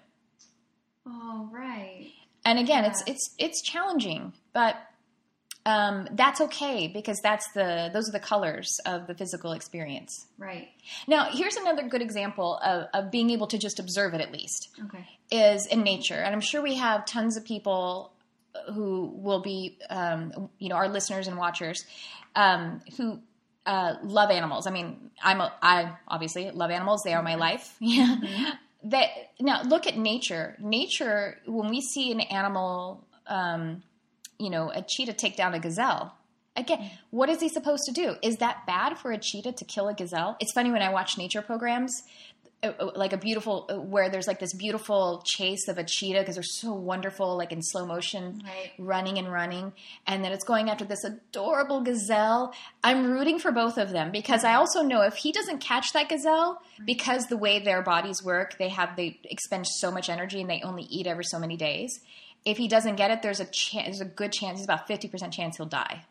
Oh, 1.08 1.50
right. 1.51 2.12
and 2.46 2.60
again 2.60 2.84
it's 2.86 3.01
it's 3.08 3.34
it's 3.39 3.62
challenging 3.63 4.34
but 4.53 4.75
um, 5.65 6.08
that's 6.13 6.41
okay 6.41 6.88
because 6.88 7.20
that's 7.22 7.51
the 7.53 7.89
those 7.94 8.10
are 8.10 8.12
the 8.12 8.20
colors 8.20 8.80
of 8.86 9.06
the 9.08 9.13
physical 9.13 9.51
experience 9.51 10.25
Right. 10.38 10.70
now 11.08 11.25
here's 11.32 11.56
another 11.56 11.88
good 11.88 12.01
example 12.01 12.58
of, 12.63 12.88
of 12.94 13.12
being 13.12 13.30
able 13.30 13.48
to 13.48 13.58
just 13.58 13.80
observe 13.80 14.13
it 14.13 14.22
at 14.22 14.32
least 14.32 14.70
Okay. 14.86 15.06
is 15.32 15.68
in 15.68 15.82
nature 15.84 16.15
and 16.15 16.34
i'm 16.34 16.41
sure 16.41 16.62
we 16.62 16.75
have 16.75 17.06
tons 17.06 17.38
of 17.38 17.46
people 17.46 18.12
who 18.74 19.06
will 19.15 19.41
be, 19.41 19.77
um, 19.89 20.50
you 20.60 20.68
know, 20.68 20.75
our 20.75 20.89
listeners 20.89 21.25
and 21.30 21.38
watchers 21.38 21.86
um, 22.36 22.82
who 22.98 23.18
uh, 23.65 23.94
love 24.03 24.30
animals. 24.30 24.68
I 24.68 24.72
mean, 24.72 25.10
I'm 25.24 25.39
a, 25.39 25.53
I 25.62 25.94
obviously 26.06 26.51
love 26.51 26.70
animals. 26.70 27.03
They 27.03 27.13
are 27.13 27.24
my 27.24 27.36
life. 27.36 27.74
Yeah. 27.80 28.18
That 28.84 29.08
now 29.39 29.62
look 29.63 29.88
at 29.88 29.98
nature. 29.98 30.58
Nature, 30.60 31.38
when 31.46 31.70
we 31.70 31.80
see 31.80 32.12
an 32.12 32.20
animal, 32.20 33.08
um, 33.25 33.84
you 34.41 34.50
know, 34.50 34.69
a 34.74 34.81
cheetah 34.81 35.13
take 35.13 35.36
down 35.38 35.53
a 35.53 35.60
gazelle. 35.60 36.15
Again, 36.57 36.91
what 37.12 37.29
is 37.29 37.39
he 37.39 37.48
supposed 37.48 37.83
to 37.86 37.93
do? 37.93 38.15
Is 38.21 38.38
that 38.38 38.65
bad 38.67 38.98
for 38.98 39.12
a 39.13 39.17
cheetah 39.17 39.53
to 39.53 39.65
kill 39.65 39.88
a 39.88 39.93
gazelle? 39.93 40.36
It's 40.41 40.51
funny 40.51 40.69
when 40.71 40.81
I 40.81 40.89
watch 40.89 41.17
nature 41.17 41.41
programs, 41.41 41.93
uh, 42.62 42.74
uh, 42.77 42.91
like 42.93 43.13
a 43.13 43.17
beautiful 43.17 43.67
uh, 43.69 43.75
where 43.79 44.10
there's 44.10 44.27
like 44.27 44.39
this 44.39 44.53
beautiful 44.53 45.24
chase 45.25 45.69
of 45.69 45.77
a 45.77 45.83
cheetah 45.86 46.19
because 46.19 46.36
they're 46.36 46.43
so 46.43 46.74
wonderful, 46.74 47.38
like 47.38 47.53
in 47.53 47.62
slow 47.63 47.86
motion, 47.86 48.41
Right. 48.45 48.71
running 48.77 49.17
and 49.17 49.31
running, 49.31 49.71
and 50.05 50.25
then 50.25 50.33
it's 50.33 50.43
going 50.43 50.69
after 50.69 50.83
this 50.83 51.05
adorable 51.05 51.81
gazelle. 51.81 52.53
I'm 52.83 53.10
rooting 53.10 53.39
for 53.39 53.51
both 53.53 53.77
of 53.77 53.91
them 53.91 54.12
because 54.12 54.43
I 54.43 54.55
also 54.55 54.81
know 54.83 55.01
if 55.03 55.15
he 55.15 55.31
doesn't 55.31 55.60
catch 55.60 55.93
that 55.93 56.10
gazelle, 56.10 56.62
because 56.86 57.27
the 57.27 57.38
way 57.38 57.60
their 57.60 57.81
bodies 57.81 58.21
work, 58.24 58.57
they 58.60 58.69
have 58.69 58.98
they 58.98 59.19
expend 59.24 59.65
so 59.67 59.89
much 59.89 60.10
energy 60.10 60.41
and 60.41 60.50
they 60.50 60.62
only 60.63 60.83
eat 60.83 61.07
every 61.07 61.24
so 61.24 61.39
many 61.39 61.55
days. 61.55 62.01
If 62.45 62.57
he 62.57 62.67
doesn't 62.67 62.95
get 62.95 63.12
it, 63.12 63.21
there's 63.21 63.39
a 63.39 63.45
chance, 63.45 63.86
there's 63.86 64.01
a 64.01 64.05
good 64.05 64.31
chance, 64.31 64.57
there's 64.60 64.65
about 64.65 64.88
fifty 64.88 65.07
percent 65.07 65.33
chance 65.33 65.57
he'll 65.57 65.65
die 65.67 66.05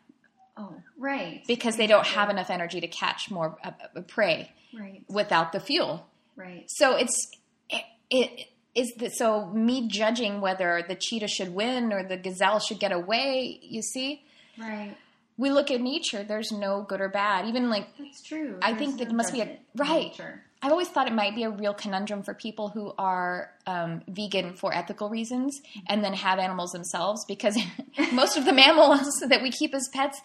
Oh, 0.57 0.75
right. 0.97 1.43
because 1.47 1.75
they 1.77 1.87
don't 1.87 2.05
have 2.07 2.29
enough 2.29 2.49
energy 2.49 2.79
to 2.81 2.87
catch 2.87 3.29
more 3.31 3.57
uh, 3.63 3.71
uh, 3.95 4.01
prey 4.01 4.51
Right. 4.73 5.03
without 5.09 5.51
the 5.51 5.59
fuel. 5.59 6.07
Right. 6.37 6.65
So 6.69 6.95
it's 6.95 7.29
it, 7.69 7.83
it 8.09 8.47
is 8.75 8.93
the, 8.97 9.09
so 9.09 9.47
me 9.47 9.87
judging 9.89 10.39
whether 10.39 10.83
the 10.87 10.95
cheetah 10.95 11.27
should 11.27 11.53
win 11.53 11.91
or 11.91 12.03
the 12.03 12.15
gazelle 12.17 12.59
should 12.59 12.79
get 12.79 12.91
away. 12.93 13.59
You 13.61 13.81
see, 13.81 14.23
Right. 14.57 14.95
we 15.37 15.49
look 15.51 15.69
at 15.71 15.81
nature. 15.81 16.23
There's 16.23 16.51
no 16.53 16.83
good 16.87 17.01
or 17.01 17.09
bad. 17.09 17.45
Even 17.47 17.69
like 17.69 17.87
That's 17.97 18.21
true. 18.23 18.57
I 18.61 18.71
There's 18.71 18.79
think 18.79 18.99
that 18.99 19.09
no 19.09 19.15
must 19.15 19.33
be 19.33 19.41
a- 19.41 19.57
right. 19.75 20.03
nature. 20.11 20.43
I've 20.63 20.71
always 20.71 20.89
thought 20.89 21.07
it 21.07 21.13
might 21.13 21.33
be 21.35 21.43
a 21.43 21.49
real 21.49 21.73
conundrum 21.73 22.21
for 22.23 22.33
people 22.33 22.69
who 22.69 22.93
are 22.97 23.51
um, 23.65 24.01
vegan 24.07 24.53
for 24.53 24.73
ethical 24.73 25.09
reasons 25.09 25.59
and 25.87 26.03
then 26.03 26.13
have 26.13 26.37
animals 26.37 26.71
themselves 26.71 27.25
because 27.27 27.57
most 28.13 28.37
of 28.37 28.45
the 28.45 28.53
mammals 28.53 29.19
that 29.27 29.41
we 29.41 29.49
keep 29.51 29.73
as 29.73 29.89
pets 29.93 30.21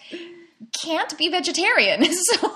can't 0.82 1.16
be 1.18 1.28
vegetarian. 1.28 2.04
So 2.34 2.52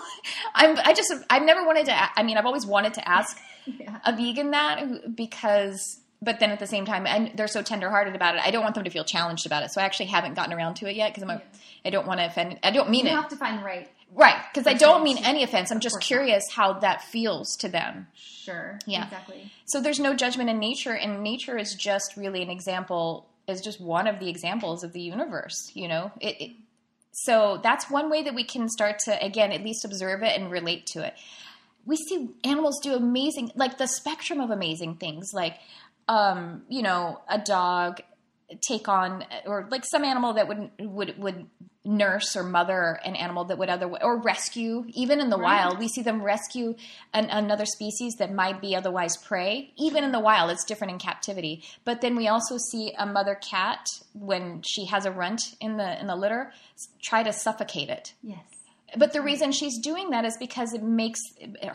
I'm, 0.55 0.77
I 0.85 0.93
just, 0.95 1.13
I've 1.31 1.43
never 1.45 1.65
wanted 1.65 1.87
to, 1.87 2.19
I 2.19 2.23
mean, 2.23 2.37
I've 2.37 2.47
always 2.47 2.67
wanted 2.67 2.95
to 2.95 3.09
ask 3.09 3.39
Yeah. 3.67 3.99
a 4.05 4.15
vegan 4.17 4.51
that 4.51 5.15
because, 5.17 6.01
but 6.21 6.41
then 6.41 6.51
at 6.51 6.59
the 6.59 6.67
same 6.67 6.85
time, 6.85 7.07
and 7.07 7.31
they're 7.37 7.47
so 7.49 7.63
tenderhearted 7.63 8.15
about 8.15 8.35
it. 8.35 8.43
I 8.45 8.51
don't 8.51 8.63
want 8.63 8.75
them 8.75 8.85
to 8.85 8.91
feel 8.91 9.05
challenged 9.05 9.47
about 9.47 9.63
it. 9.63 9.71
So 9.73 9.81
I 9.81 9.85
actually 9.85 10.07
haven't 10.07 10.35
gotten 10.35 10.53
around 10.53 10.75
to 10.77 10.87
it 10.91 10.97
yet 10.97 11.11
because 11.15 11.23
I'm, 11.23 11.31
a, 11.31 11.43
I 11.85 11.91
don't 11.91 12.07
want 12.07 12.21
to 12.21 12.27
offend, 12.27 12.59
I 12.63 12.71
don't 12.73 12.91
mean 12.91 13.07
You 13.07 13.13
it. 13.13 13.15
You 13.15 13.21
have 13.21 13.31
to 13.31 13.37
find 13.37 13.59
the 13.61 13.65
right. 13.65 13.89
Right, 14.13 14.41
because 14.53 14.67
I 14.67 14.75
don't 14.75 15.05
mean 15.05 15.19
any 15.19 15.43
offense. 15.43 15.71
I'm 15.71 15.81
just 15.81 15.95
course 15.95 16.11
not. 16.11 16.17
curious 16.17 16.45
how 16.51 16.75
that 16.75 17.03
feels 17.03 17.57
to 17.59 17.69
them. 17.69 18.09
Sure. 18.15 18.79
Yeah. 18.87 19.05
Exactly. 19.05 19.53
So 19.67 19.81
there's 19.81 20.01
no 20.01 20.15
judgment 20.15 20.51
in 20.51 20.59
nature, 20.59 20.95
and 20.95 21.23
nature 21.23 21.57
is 21.57 21.75
just 21.75 22.17
really 22.17 22.43
an 22.43 22.51
example, 22.51 23.29
is 23.47 23.61
just 23.61 23.81
one 23.81 24.07
of 24.07 24.19
the 24.19 24.29
examples 24.29 24.83
of 24.83 24.93
the 24.93 25.01
universe. 25.01 25.71
You 25.75 25.89
know, 25.89 26.13
it, 26.21 26.41
it, 26.41 26.51
so 27.13 27.61
that's 27.63 27.89
one 27.91 28.11
way 28.11 28.23
that 28.23 28.35
we 28.35 28.45
can 28.45 28.69
start 28.69 28.99
to 29.05 29.25
again 29.25 29.53
at 29.53 29.63
least 29.63 29.85
observe 29.85 30.23
it 30.23 30.39
and 30.39 30.51
relate 30.51 30.87
to 30.87 31.07
it. 31.07 31.15
We 31.87 31.97
see 31.97 32.31
animals 32.45 32.81
do 32.83 32.95
amazing, 32.95 33.53
like 33.55 33.79
the 33.79 33.87
spectrum 33.87 34.41
of 34.41 34.51
amazing 34.51 34.97
things, 34.97 35.31
like 35.33 35.57
um, 36.09 36.63
you 36.69 36.83
know, 36.83 37.21
a 37.29 37.39
dog 37.39 38.01
take 38.61 38.89
on 38.89 39.25
or 39.47 39.69
like 39.71 39.85
some 39.85 40.05
animal 40.05 40.33
that 40.33 40.49
would 40.49 40.71
would 40.81 41.19
would 41.19 41.47
nurse 41.85 42.37
or 42.37 42.43
mother 42.43 43.01
an 43.05 43.17
animal 43.17 43.45
that 43.45 43.57
would 43.57 43.71
otherwise 43.71 44.01
or 44.03 44.21
rescue 44.21 44.85
even 44.93 45.19
in 45.21 45.31
the 45.31 45.37
Right. 45.39 45.65
wild 45.65 45.79
we 45.79 45.89
see 45.89 46.03
them 46.03 46.23
rescue 46.23 46.75
an, 47.15 47.25
another 47.31 47.65
species 47.65 48.17
that 48.19 48.35
might 48.35 48.61
be 48.61 48.77
otherwise 48.77 49.17
prey 49.17 49.73
even 49.79 50.05
in 50.05 50.13
the 50.13 50.21
wild 50.21 50.51
it's 50.51 50.65
different 50.65 50.93
in 50.93 50.99
captivity 50.99 51.63
but 51.87 52.03
then 52.03 52.17
we 52.17 52.29
also 52.29 52.59
see 52.59 52.93
a 52.99 53.07
mother 53.07 53.35
cat 53.35 53.87
when 54.13 54.61
she 54.63 54.85
has 54.87 55.07
a 55.07 55.11
runt 55.11 55.41
in 55.59 55.79
the 55.79 55.99
in 55.99 56.07
the 56.07 56.17
litter 56.17 56.53
try 57.03 57.23
to 57.23 57.33
suffocate 57.33 57.89
it 57.89 58.13
Yes. 58.23 58.45
but 58.99 59.15
the 59.15 59.23
reason 59.23 59.51
she's 59.51 59.79
doing 59.79 60.11
that 60.11 60.27
is 60.27 60.37
because 60.37 60.75
it 60.75 60.83
makes 60.83 61.21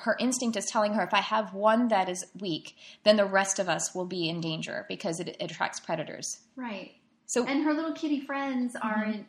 her 0.01 0.15
instinct 0.19 0.55
is 0.55 0.65
telling 0.67 0.93
her 0.93 1.01
if 1.03 1.15
I 1.15 1.21
have 1.21 1.53
one 1.55 1.87
that 1.87 2.09
is 2.09 2.25
weak, 2.39 2.75
then 3.05 3.15
the 3.15 3.25
rest 3.25 3.57
of 3.57 3.69
us 3.69 3.95
will 3.95 4.05
be 4.05 4.29
in 4.29 4.39
danger 4.41 4.85
because 4.87 5.19
it, 5.19 5.29
it 5.29 5.37
attracts 5.51 5.79
predators. 5.79 6.39
Right. 6.57 6.91
So 7.25 7.45
And 7.47 7.63
her 7.63 7.73
little 7.73 7.93
kitty 7.93 8.19
friends 8.19 8.75
Mm-hmm. 8.75 9.21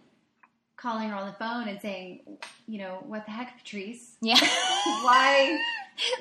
Calling 0.76 1.09
her 1.09 1.16
on 1.16 1.26
the 1.26 1.33
phone 1.35 1.68
and 1.68 1.80
saying, 1.80 2.21
you 2.66 2.78
know, 2.78 3.02
what 3.06 3.25
the 3.25 3.33
heck, 3.33 3.56
Patrice? 3.59 4.16
yeah, 4.21 4.38
Why? 5.02 5.59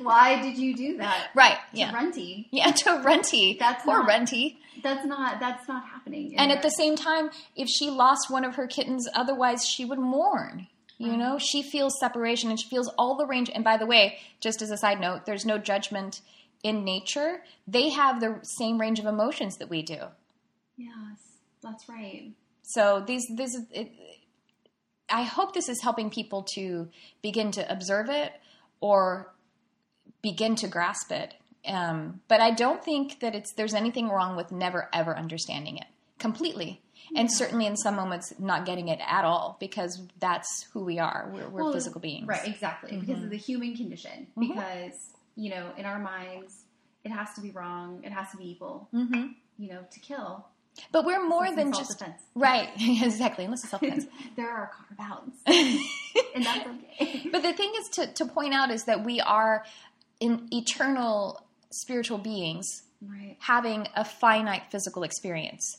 why 0.01 0.41
did 0.41 0.57
you 0.57 0.75
do 0.75 0.97
that? 0.97 1.27
right, 1.35 1.57
To 1.73 1.77
yeah, 1.77 1.93
Runty. 1.93 2.47
yeah. 2.51 2.71
To 2.71 3.01
Runty, 3.03 3.57
That's 3.59 3.83
poor 3.83 3.99
not- 3.99 4.07
Runty. 4.07 4.57
That's 4.83 5.05
not. 5.05 5.39
That's 5.39 5.67
not 5.67 5.85
happening. 5.85 6.37
And 6.37 6.51
at 6.51 6.61
the 6.61 6.69
same 6.69 6.95
time, 6.95 7.29
if 7.55 7.67
she 7.69 7.89
lost 7.89 8.29
one 8.29 8.43
of 8.43 8.55
her 8.55 8.67
kittens, 8.67 9.07
otherwise 9.13 9.65
she 9.65 9.85
would 9.85 9.99
mourn. 9.99 10.67
You 10.97 11.13
mm. 11.13 11.17
know, 11.17 11.37
she 11.39 11.61
feels 11.63 11.97
separation 11.99 12.49
and 12.49 12.59
she 12.59 12.69
feels 12.69 12.89
all 12.97 13.15
the 13.15 13.25
range. 13.25 13.49
And 13.53 13.63
by 13.63 13.77
the 13.77 13.85
way, 13.85 14.17
just 14.39 14.61
as 14.61 14.71
a 14.71 14.77
side 14.77 14.99
note, 14.99 15.25
there's 15.25 15.45
no 15.45 15.57
judgment 15.57 16.21
in 16.63 16.83
nature. 16.83 17.41
They 17.67 17.89
have 17.89 18.19
the 18.19 18.39
same 18.43 18.79
range 18.79 18.99
of 18.99 19.05
emotions 19.05 19.57
that 19.57 19.69
we 19.69 19.81
do. 19.81 19.97
Yes, 20.77 21.19
that's 21.63 21.87
right. 21.89 22.31
So 22.63 23.03
these 23.05 23.25
this 23.35 23.53
is 23.55 23.65
it, 23.71 23.91
I 25.15 25.23
hope 25.23 25.53
this 25.53 25.69
is 25.69 25.81
helping 25.81 26.09
people 26.09 26.41
to 26.55 26.89
begin 27.21 27.51
to 27.51 27.63
observe 27.71 28.09
it 28.09 28.31
or 28.81 29.33
begin 30.21 30.55
to 30.55 30.67
grasp 30.67 31.11
it. 31.11 31.33
Um, 31.65 32.19
but 32.27 32.41
I 32.41 32.51
don't 32.51 32.83
think 32.83 33.19
that 33.21 33.33
it's 33.33 33.53
there's 33.53 33.73
anything 33.73 34.09
wrong 34.09 34.35
with 34.35 34.51
never 34.51 34.89
ever 34.93 35.17
understanding 35.17 35.77
it 35.77 35.87
completely, 36.19 36.81
and 37.15 37.31
certainly 37.31 37.65
in 37.65 37.75
some 37.77 37.95
moments 37.95 38.33
not 38.39 38.65
getting 38.65 38.87
it 38.89 38.99
at 39.07 39.23
all 39.25 39.57
because 39.59 40.01
that's 40.19 40.67
who 40.73 40.83
we 40.83 40.99
are. 40.99 41.31
We're, 41.33 41.49
we're 41.49 41.63
Well, 41.63 41.73
physical 41.73 42.01
beings, 42.01 42.27
Right, 42.27 42.47
exactly. 42.47 42.91
Because 42.97 43.15
Mm-hmm. 43.15 43.23
of 43.25 43.29
the 43.31 43.37
human 43.37 43.75
condition. 43.75 44.27
Because, 44.37 44.93
you 45.35 45.49
know, 45.49 45.65
in 45.77 45.85
our 45.85 45.99
minds, 45.99 46.65
it 47.03 47.11
has 47.11 47.33
to 47.35 47.41
be 47.41 47.51
wrong, 47.51 48.01
it 48.03 48.11
has 48.11 48.29
to 48.31 48.37
be 48.37 48.45
evil, 48.51 48.87
hmm 48.91 49.27
you 49.57 49.69
know, 49.71 49.81
to 49.89 49.99
kill. 50.01 50.45
But 50.91 51.05
we're 51.05 51.25
more 51.25 51.53
than 51.55 51.71
just 51.71 51.99
self-defense. 51.99 52.21
right, 52.35 52.69
exactly. 52.79 53.45
Unless 53.45 53.63
it's 53.63 53.69
self 53.69 53.81
defense. 53.81 54.05
there 54.35 54.49
are 54.49 54.71
carve 54.97 55.11
outs. 55.11 55.37
and 56.35 56.45
that's 56.45 56.67
okay. 56.67 57.29
But 57.31 57.43
the 57.43 57.53
thing 57.53 57.71
is 57.79 57.89
to, 57.89 58.07
to 58.07 58.25
point 58.25 58.53
out 58.53 58.71
is 58.71 58.83
that 58.85 59.03
we 59.03 59.19
are 59.21 59.65
in 60.19 60.47
eternal 60.51 61.45
spiritual 61.71 62.17
beings 62.17 62.83
right. 63.01 63.35
having 63.39 63.87
a 63.95 64.05
finite 64.05 64.63
physical 64.71 65.03
experience. 65.03 65.77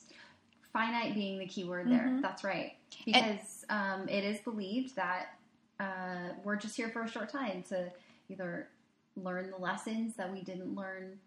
Finite 0.72 1.14
being 1.14 1.38
the 1.38 1.46
key 1.46 1.64
word 1.64 1.90
there. 1.90 2.08
Mhm. 2.08 2.22
That's 2.22 2.44
right. 2.44 2.72
Because 3.04 3.64
um, 3.70 4.08
it 4.08 4.24
is 4.24 4.40
believed 4.40 4.96
that 4.96 5.38
uh, 5.80 6.32
we're 6.44 6.56
just 6.56 6.76
here 6.76 6.88
for 6.88 7.02
a 7.02 7.08
short 7.08 7.30
time 7.30 7.62
to 7.68 7.90
either 8.28 8.68
learn 9.16 9.50
the 9.50 9.56
lessons 9.56 10.14
that 10.16 10.30
we 10.30 10.42
didn't 10.42 10.74
learn 10.74 11.18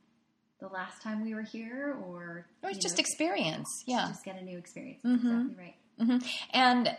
the 0.60 0.68
last 0.68 1.02
time 1.02 1.24
we 1.24 1.34
were 1.34 1.42
here 1.42 1.98
or, 2.08 2.46
Or 2.64 2.70
it's 2.70 2.80
just 2.80 2.98
know, 2.98 3.02
experience. 3.02 3.68
Yeah. 3.88 4.08
just 4.10 4.26
get 4.26 4.38
a 4.40 4.44
new 4.44 4.58
experience. 4.58 5.02
Mhm. 5.04 5.16
Exactly 5.16 5.56
right. 5.58 5.76
hmm 6.00 6.18
And 6.54 6.98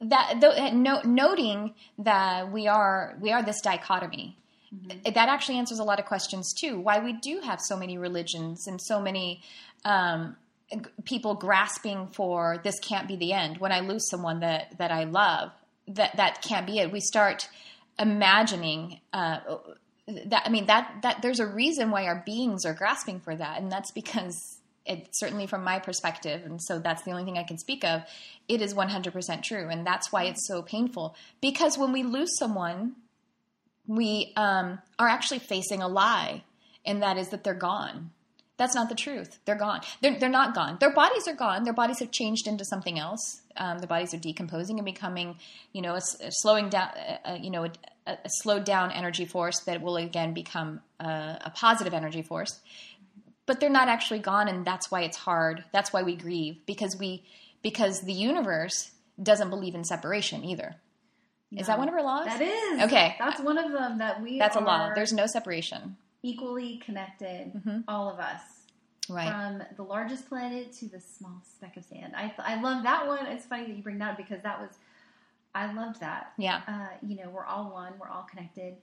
that 0.00 0.40
though, 0.40 0.70
no, 0.70 1.00
noting 1.02 1.74
that 1.98 2.52
we 2.52 2.68
are 2.68 3.16
we 3.20 3.32
are 3.32 3.42
this 3.42 3.60
dichotomy 3.60 4.36
that 5.04 5.16
actually 5.28 5.56
answers 5.58 5.78
a 5.78 5.84
lot 5.84 5.98
of 5.98 6.04
questions 6.06 6.52
too. 6.60 6.78
Why 6.78 6.98
we 6.98 7.14
do 7.14 7.40
have 7.40 7.58
so 7.60 7.76
many 7.76 7.96
religions 7.98 8.66
and 8.68 8.80
so 8.80 9.00
many 9.00 9.42
um, 9.84 10.36
people 11.04 11.34
grasping 11.34 12.06
for 12.08 12.60
this 12.62 12.78
can't 12.80 13.08
be 13.08 13.16
the 13.16 13.32
end. 13.32 13.58
When 13.58 13.72
I 13.72 13.80
lose 13.80 14.08
someone 14.10 14.40
that 14.40 14.76
that 14.78 14.92
I 14.92 15.04
love, 15.04 15.50
that 15.88 16.16
that 16.16 16.42
can't 16.42 16.66
be 16.66 16.78
it. 16.78 16.92
We 16.92 17.00
start 17.00 17.48
imagining. 17.98 19.00
Uh, 19.12 19.40
that 20.26 20.42
I 20.46 20.48
mean 20.48 20.66
that 20.66 21.02
that 21.02 21.22
there's 21.22 21.40
a 21.40 21.46
reason 21.46 21.90
why 21.90 22.06
our 22.06 22.22
beings 22.24 22.64
are 22.64 22.74
grasping 22.74 23.20
for 23.20 23.34
that, 23.34 23.60
and 23.60 23.70
that's 23.70 23.90
because 23.92 24.58
it 24.86 25.08
certainly 25.12 25.46
from 25.46 25.62
my 25.62 25.78
perspective, 25.78 26.42
and 26.44 26.60
so 26.62 26.78
that's 26.78 27.02
the 27.02 27.10
only 27.10 27.24
thing 27.24 27.36
I 27.36 27.42
can 27.44 27.58
speak 27.58 27.84
of. 27.84 28.02
It 28.48 28.62
is 28.62 28.72
100% 28.72 29.42
true, 29.42 29.68
and 29.68 29.86
that's 29.86 30.10
why 30.10 30.24
it's 30.24 30.48
so 30.48 30.62
painful. 30.62 31.14
Because 31.42 31.76
when 31.76 31.92
we 31.92 32.02
lose 32.02 32.38
someone, 32.38 32.96
we 33.86 34.32
um, 34.36 34.78
are 34.98 35.08
actually 35.08 35.40
facing 35.40 35.82
a 35.82 35.88
lie, 35.88 36.42
and 36.86 37.02
that 37.02 37.18
is 37.18 37.28
that 37.28 37.44
they're 37.44 37.52
gone. 37.52 38.10
That's 38.58 38.74
not 38.74 38.88
the 38.88 38.94
truth. 38.96 39.38
They're 39.44 39.54
gone. 39.56 39.80
They're, 40.02 40.18
they're 40.18 40.28
not 40.28 40.54
gone. 40.54 40.76
Their 40.80 40.92
bodies 40.92 41.28
are 41.28 41.34
gone. 41.34 41.62
Their 41.62 41.72
bodies 41.72 42.00
have 42.00 42.10
changed 42.10 42.48
into 42.48 42.64
something 42.64 42.98
else. 42.98 43.40
Um, 43.56 43.78
their 43.78 43.86
bodies 43.86 44.12
are 44.12 44.18
decomposing 44.18 44.78
and 44.78 44.84
becoming, 44.84 45.36
you 45.72 45.80
know, 45.80 45.94
a, 45.94 46.00
a 46.20 46.30
slowing 46.30 46.68
down, 46.68 46.90
uh, 46.90 47.28
uh, 47.28 47.38
you 47.40 47.50
know, 47.50 47.64
a, 47.64 47.70
a 48.06 48.28
slowed 48.28 48.64
down 48.64 48.90
energy 48.90 49.24
force 49.24 49.60
that 49.60 49.80
will 49.80 49.96
again 49.96 50.34
become 50.34 50.80
a, 50.98 51.38
a 51.46 51.52
positive 51.54 51.94
energy 51.94 52.22
force. 52.22 52.60
But 53.46 53.60
they're 53.60 53.70
not 53.70 53.88
actually 53.88 54.18
gone, 54.18 54.48
and 54.48 54.66
that's 54.66 54.90
why 54.90 55.02
it's 55.02 55.16
hard. 55.16 55.64
That's 55.72 55.92
why 55.92 56.02
we 56.02 56.16
grieve 56.16 56.58
because 56.66 56.98
we 56.98 57.24
because 57.62 58.02
the 58.02 58.12
universe 58.12 58.90
doesn't 59.22 59.50
believe 59.50 59.74
in 59.74 59.84
separation 59.84 60.44
either. 60.44 60.74
Is 61.56 61.68
that 61.68 61.78
one 61.78 61.88
of 61.88 61.94
her 61.94 62.02
laws? 62.02 62.26
That 62.26 62.42
is. 62.42 62.82
Okay. 62.82 63.16
That's 63.18 63.40
one 63.40 63.56
of 63.56 63.72
them 63.72 63.98
that 63.98 64.20
we 64.22 64.38
That's 64.38 64.56
a 64.56 64.60
law. 64.60 64.92
There's 64.94 65.14
no 65.14 65.26
separation. 65.26 65.96
Equally 66.22 66.78
connected, 66.78 67.52
Mhm. 67.54 67.84
all 67.88 68.08
of 68.10 68.18
us. 68.18 68.40
Right. 69.08 69.28
From 69.30 69.62
the 69.76 69.82
largest 69.82 70.28
planet 70.28 70.72
to 70.74 70.86
the 70.86 71.00
small 71.00 71.40
speck 71.42 71.76
of 71.78 71.84
sand. 71.84 72.14
I, 72.14 72.34
I 72.38 72.60
love 72.60 72.82
that 72.82 73.06
one. 73.06 73.24
It's 73.26 73.46
funny 73.46 73.66
that 73.66 73.74
you 73.76 73.82
bring 73.82 73.98
that 73.98 74.10
up 74.12 74.16
because 74.18 74.42
that 74.42 74.60
was, 74.60 74.70
I 75.54 75.72
loved 75.72 76.00
that. 76.00 76.34
yeah. 76.36 76.60
Uh, 76.68 76.94
you 77.06 77.16
know, 77.16 77.30
we're 77.30 77.46
all 77.46 77.70
one, 77.72 77.94
we're 77.98 78.08
all 78.10 78.24
connected. 78.30 78.76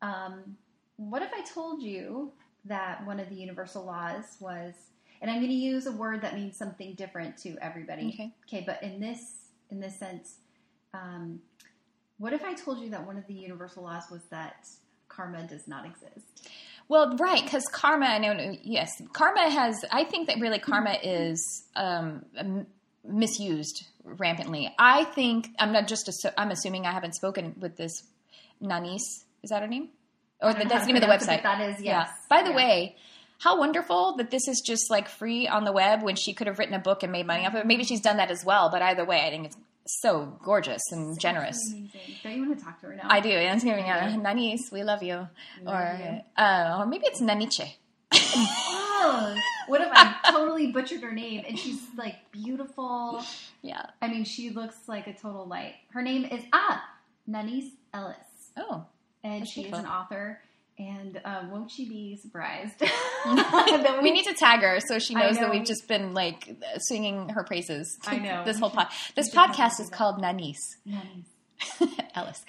Um, 0.00 0.56
what 0.96 1.22
if 1.22 1.30
I 1.32 1.42
told 1.42 1.80
you 1.82 2.32
that 2.64 3.06
one 3.06 3.20
of 3.20 3.28
the 3.28 3.36
universal 3.36 3.84
laws 3.84 4.36
was, 4.40 4.74
and 5.20 5.30
I'm 5.30 5.38
going 5.38 5.48
to 5.50 5.54
use 5.54 5.86
a 5.86 5.92
word 5.92 6.20
that 6.22 6.34
means 6.34 6.56
something 6.56 6.94
different 6.94 7.36
to 7.38 7.56
everybody. 7.62 8.08
Okay. 8.08 8.32
Okay, 8.48 8.64
but 8.66 8.82
in 8.82 8.98
this 8.98 9.34
in 9.70 9.78
this 9.80 9.96
sense, 9.96 10.38
um, 10.92 11.40
what 12.18 12.32
if 12.32 12.44
I 12.44 12.52
told 12.54 12.80
you 12.80 12.90
that 12.90 13.06
one 13.06 13.16
of 13.16 13.26
the 13.28 13.32
universal 13.34 13.84
laws 13.84 14.10
was 14.10 14.22
that 14.30 14.66
karma 15.14 15.46
does 15.46 15.66
not 15.68 15.84
exist? 15.84 16.48
Well, 16.88 17.16
right, 17.16 17.42
because 17.42 17.64
karma. 17.68 18.06
I 18.06 18.18
know. 18.18 18.56
Yes, 18.62 18.90
karma 19.12 19.48
has. 19.50 19.84
I 19.90 20.04
think 20.04 20.28
that 20.28 20.40
really 20.40 20.58
karma 20.58 20.96
is 21.02 21.64
um, 21.76 22.24
misused 23.04 23.84
rampantly. 24.04 24.72
I 24.78 25.04
think 25.04 25.48
I'm 25.58 25.72
not 25.72 25.86
just. 25.88 26.08
Assu- 26.08 26.32
I'm 26.36 26.50
assuming 26.50 26.86
I 26.86 26.92
haven't 26.92 27.14
spoken 27.14 27.54
with 27.60 27.76
this 27.76 27.92
Nanice. 28.62 29.24
Is 29.42 29.50
that 29.50 29.62
her 29.62 29.68
name? 29.68 29.88
Or 30.40 30.50
I 30.50 30.64
that's 30.64 30.86
the 30.86 30.92
name 30.92 30.96
of 30.96 31.02
the 31.02 31.08
website. 31.08 31.42
that 31.42 31.60
is 31.70 31.80
yes. 31.80 32.08
By 32.28 32.42
the 32.42 32.50
Yeah. 32.50 32.56
way, 32.56 32.96
how 33.38 33.58
wonderful 33.58 34.16
that 34.16 34.30
this 34.30 34.46
is 34.48 34.60
just 34.64 34.90
like 34.90 35.08
free 35.08 35.46
on 35.48 35.64
the 35.64 35.72
web 35.72 36.02
when 36.02 36.16
she 36.16 36.32
could 36.34 36.46
have 36.46 36.58
written 36.58 36.74
a 36.74 36.78
book 36.80 37.02
and 37.02 37.12
made 37.12 37.26
money 37.26 37.46
off 37.46 37.54
of 37.54 37.60
it. 37.60 37.66
Maybe 37.66 37.84
she's 37.84 38.00
done 38.00 38.16
that 38.18 38.30
as 38.30 38.44
well, 38.44 38.68
but 38.70 38.82
either 38.82 39.04
way, 39.04 39.20
I 39.24 39.30
think 39.30 39.46
it's 39.46 39.56
so 39.86 40.38
gorgeous 40.42 40.82
and 40.92 41.18
generous. 41.18 41.58
Amazing. 41.72 42.00
Don't 42.22 42.32
you 42.34 42.46
want 42.46 42.58
to 42.58 42.64
talk 42.64 42.80
to 42.80 42.86
her 42.86 42.94
now? 42.94 43.02
I 43.04 43.20
do. 43.20 43.30
And 43.30 43.56
it's 43.56 43.64
giving 43.64 43.84
do. 43.84 43.90
Nanice, 43.90 44.70
we 44.72 44.82
love 44.82 45.02
you. 45.02 45.28
Love 45.62 45.74
or 45.74 45.98
you. 46.02 46.20
Uh, 46.42 46.76
or 46.78 46.86
maybe 46.86 47.04
it's 47.06 47.20
Naniche. 47.20 47.74
Oh, 48.14 49.34
what 49.66 49.80
if 49.80 49.88
I 49.90 50.14
totally 50.30 50.70
butchered 50.72 51.00
her 51.02 51.12
name 51.12 51.44
and 51.48 51.58
she's 51.58 51.80
like 51.96 52.16
beautiful? 52.30 53.22
Yeah. 53.62 53.86
I 54.00 54.08
mean, 54.08 54.24
she 54.24 54.50
looks 54.50 54.76
like 54.88 55.06
a 55.06 55.12
total 55.14 55.46
light. 55.46 55.74
Her 55.92 56.02
name 56.02 56.24
is 56.24 56.42
ah 56.52 56.82
Nanice 57.28 57.70
Ellis, 57.94 58.16
Oh. 58.56 58.84
and 59.24 59.46
she 59.48 59.62
is 59.62 59.72
an 59.78 59.86
author. 59.86 60.40
And 60.88 61.20
um, 61.24 61.50
won't 61.50 61.70
she 61.70 61.88
be 61.88 62.16
surprised? 62.20 62.78
that 63.24 64.00
we 64.02 64.10
need 64.10 64.24
to 64.24 64.34
tag 64.34 64.60
her 64.60 64.80
so 64.80 64.98
she 64.98 65.14
knows 65.14 65.38
that 65.38 65.50
we've 65.50 65.64
just 65.64 65.86
been 65.86 66.12
like 66.14 66.56
singing 66.78 67.28
her 67.30 67.44
praises. 67.44 67.98
I 68.06 68.18
know. 68.26 68.42
this 68.44 68.58
whole 68.58 68.70
pod. 68.70 68.88
This 69.14 69.32
podcast 69.34 69.80
is 69.80 69.88
called 69.90 70.16
Nanice 70.20 70.56
Nanice. 70.86 71.26
Ellis. 72.14 72.44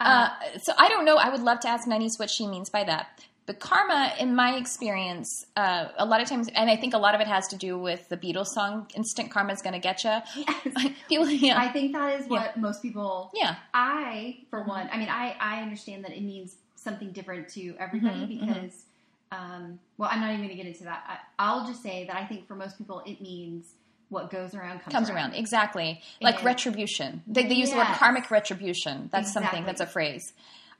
Uh, 0.00 0.04
Uh, 0.04 0.58
so 0.62 0.72
I 0.76 0.88
don't 0.88 1.04
know. 1.04 1.16
I 1.16 1.28
would 1.30 1.42
love 1.42 1.60
to 1.60 1.68
ask 1.68 1.86
Nanice 1.86 2.18
what 2.18 2.28
she 2.30 2.46
means 2.46 2.70
by 2.70 2.82
that. 2.84 3.20
But 3.44 3.58
karma, 3.58 4.14
in 4.20 4.36
my 4.36 4.56
experience, 4.56 5.28
uh, 5.56 5.88
a 5.98 6.06
lot 6.06 6.20
of 6.20 6.28
times, 6.28 6.48
and 6.54 6.70
I 6.70 6.76
think 6.76 6.94
a 6.94 6.98
lot 6.98 7.16
of 7.16 7.20
it 7.20 7.26
has 7.26 7.48
to 7.48 7.56
do 7.56 7.76
with 7.76 8.08
the 8.08 8.16
Beatles 8.16 8.46
song 8.54 8.86
"Instant 8.94 9.32
Karma 9.32 9.52
Is 9.52 9.62
Gonna 9.62 9.80
Get 9.80 10.04
Ya." 10.04 10.20
yes. 10.36 10.92
People, 11.08 11.28
yeah, 11.28 11.58
I 11.58 11.68
think 11.68 11.92
that 11.92 12.20
is 12.20 12.28
what 12.28 12.56
most 12.56 12.82
people. 12.82 13.32
yeah, 13.34 13.56
I, 13.74 14.38
for 14.48 14.62
one, 14.62 14.88
I 14.92 14.96
mean, 14.96 15.08
I, 15.08 15.34
I 15.40 15.60
understand 15.60 16.04
that 16.04 16.12
it 16.12 16.22
means 16.22 16.54
something 16.82 17.12
different 17.12 17.48
to 17.50 17.74
everybody 17.78 18.38
Mhm, 18.38 18.40
because, 18.40 18.84
um, 19.30 19.78
well, 19.98 20.08
I'm 20.12 20.20
not 20.20 20.28
even 20.30 20.40
going 20.46 20.50
to 20.50 20.54
get 20.56 20.66
into 20.66 20.84
that. 20.84 21.04
I, 21.08 21.16
I'll 21.38 21.66
just 21.66 21.82
say 21.82 22.04
that 22.06 22.16
I 22.16 22.24
think 22.26 22.46
for 22.46 22.54
most 22.54 22.76
people 22.78 23.02
it 23.06 23.20
means 23.20 23.66
what 24.08 24.30
goes 24.30 24.54
around 24.54 24.80
comes, 24.80 24.92
comes 24.92 25.10
around 25.10 25.34
exactly 25.34 26.00
like 26.20 26.36
And- 26.36 26.44
retribution. 26.44 27.22
They, 27.26 27.46
they 27.46 27.54
use 27.54 27.70
the 27.70 27.76
word 27.76 27.86
karmic 27.86 28.30
retribution. 28.30 29.08
That's 29.12 29.32
something. 29.32 29.64
That's 29.64 29.80
a 29.80 29.86
phrase. 29.86 30.32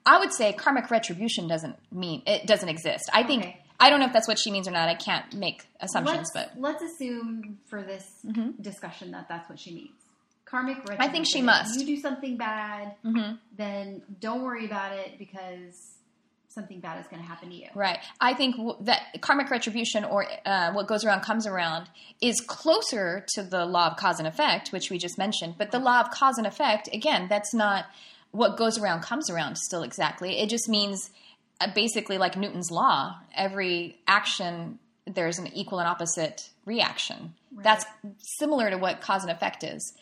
I 0.05 0.18
would 0.18 0.33
say 0.33 0.53
karmic 0.53 0.90
retribution 0.90 1.46
doesn't 1.48 1.76
mean 1.92 2.22
it 2.26 2.46
doesn't 2.46 2.68
exist. 2.68 3.09
I 3.12 3.22
think 3.22 3.42
Okay. 3.44 3.59
I 3.81 3.88
don't 3.90 3.98
know 4.00 4.07
if 4.07 4.12
that's 4.12 4.29
what 4.29 4.38
she 4.38 4.50
means 4.50 4.68
or 4.68 4.70
not. 4.72 4.88
I 4.88 4.94
can't 4.94 5.33
make 5.35 5.66
assumptions, 5.81 6.31
let's, 6.35 6.53
but 6.53 6.61
let's 6.61 6.83
assume 6.83 7.59
for 7.66 7.83
this 7.83 8.07
Mhm. 8.24 8.61
discussion 8.62 9.11
that 9.12 9.29
that's 9.29 9.48
what 9.48 9.59
she 9.59 9.74
means. 9.74 9.90
Karmic 10.44 10.76
retribution. 10.79 11.03
I 11.03 11.09
think 11.09 11.26
she 11.26 11.40
must. 11.40 11.74
If 11.81 11.88
You 11.88 11.96
do 11.96 12.03
something 12.03 12.37
bad, 12.37 12.94
Mhm. 13.05 13.38
then 13.57 14.03
don't 14.20 14.42
worry 14.42 14.66
about 14.66 14.92
it 14.92 15.18
because 15.18 15.91
something 16.54 16.80
bad 16.80 17.00
is 17.00 17.06
going 17.06 17.22
to 17.22 17.28
happen 17.28 17.50
to 17.50 17.54
you. 17.54 17.68
Right. 17.74 17.98
I 18.20 18.34
think 18.34 18.56
that 18.82 19.20
karmic 19.20 19.50
retribution 19.50 20.04
or 20.04 20.26
uh, 20.44 20.72
what 20.72 20.86
goes 20.86 21.04
around 21.04 21.22
comes 21.22 21.46
around 21.46 21.88
is 22.20 22.40
closer 22.40 23.24
to 23.34 23.42
the 23.42 23.64
law 23.64 23.88
of 23.88 23.96
cause 23.96 24.18
and 24.18 24.28
effect, 24.28 24.72
which 24.72 24.90
we 24.90 24.98
just 24.98 25.18
mentioned. 25.18 25.54
But 25.58 25.70
the 25.70 25.78
law 25.78 26.00
of 26.00 26.10
cause 26.10 26.38
and 26.38 26.46
effect, 26.46 26.88
again, 26.92 27.26
that's 27.28 27.54
not 27.54 27.86
what 28.30 28.56
goes 28.56 28.78
around 28.78 29.02
comes 29.02 29.30
around 29.30 29.56
still 29.56 29.82
exactly. 29.82 30.38
It 30.38 30.48
just 30.48 30.68
means 30.68 31.10
uh, 31.60 31.68
basically 31.74 32.18
like 32.18 32.36
Newton's 32.36 32.70
law 32.70 33.16
every 33.36 33.98
action, 34.06 34.78
there's 35.06 35.38
an 35.38 35.48
equal 35.54 35.78
and 35.78 35.88
opposite 35.88 36.50
reaction. 36.64 37.34
Right. 37.54 37.64
That's 37.64 37.84
similar 38.38 38.70
to 38.70 38.78
what 38.78 39.00
cause 39.00 39.22
and 39.22 39.30
effect 39.30 39.64
is. 39.64 39.92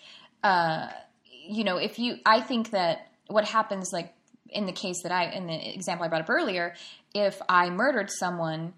Uh, 0.42 0.88
you 1.24 1.64
know, 1.64 1.76
if 1.76 1.98
you, 1.98 2.18
I 2.24 2.40
think 2.40 2.70
that 2.70 3.08
what 3.26 3.44
happens, 3.44 3.90
like 3.92 4.12
in 4.52 4.66
the 4.66 4.72
case 4.72 5.02
that 5.02 5.12
I, 5.12 5.30
in 5.30 5.46
the 5.46 5.74
example 5.74 6.04
I 6.04 6.08
brought 6.08 6.22
up 6.22 6.30
earlier, 6.30 6.74
if 7.14 7.40
I 7.48 7.70
murdered 7.70 8.10
someone, 8.10 8.74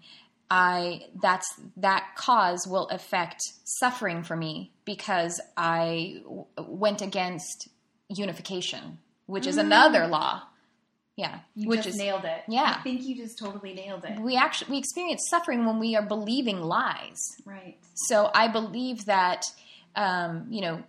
I 0.49 1.01
that's 1.21 1.47
that 1.77 2.09
cause 2.15 2.67
will 2.67 2.87
affect 2.89 3.39
suffering 3.63 4.23
for 4.23 4.35
me 4.35 4.71
because 4.85 5.39
I 5.57 6.21
w- 6.23 6.45
went 6.59 7.01
against 7.01 7.69
unification, 8.09 8.99
which 9.25 9.47
is 9.47 9.57
another 9.57 10.07
law. 10.07 10.43
Yeah, 11.15 11.39
You 11.53 11.69
which 11.69 11.83
just 11.83 11.89
is 11.89 11.95
nailed 11.97 12.25
it. 12.25 12.41
Yeah. 12.47 12.75
I 12.79 12.81
think 12.81 13.03
you 13.03 13.15
just 13.15 13.37
totally 13.37 13.73
nailed 13.75 14.03
it. 14.03 14.19
we 14.19 14.35
actually 14.35 14.71
we 14.71 14.77
experience 14.79 15.21
suffering 15.29 15.65
when 15.65 15.77
we 15.79 15.95
are 15.95 16.01
believing 16.01 16.61
lies. 16.61 17.19
Right. 17.45 17.77
So 17.93 18.31
I 18.33 18.47
believe 18.47 19.05
that 19.05 19.43
um, 19.95 20.47
you 20.49 20.61
know 20.61 20.83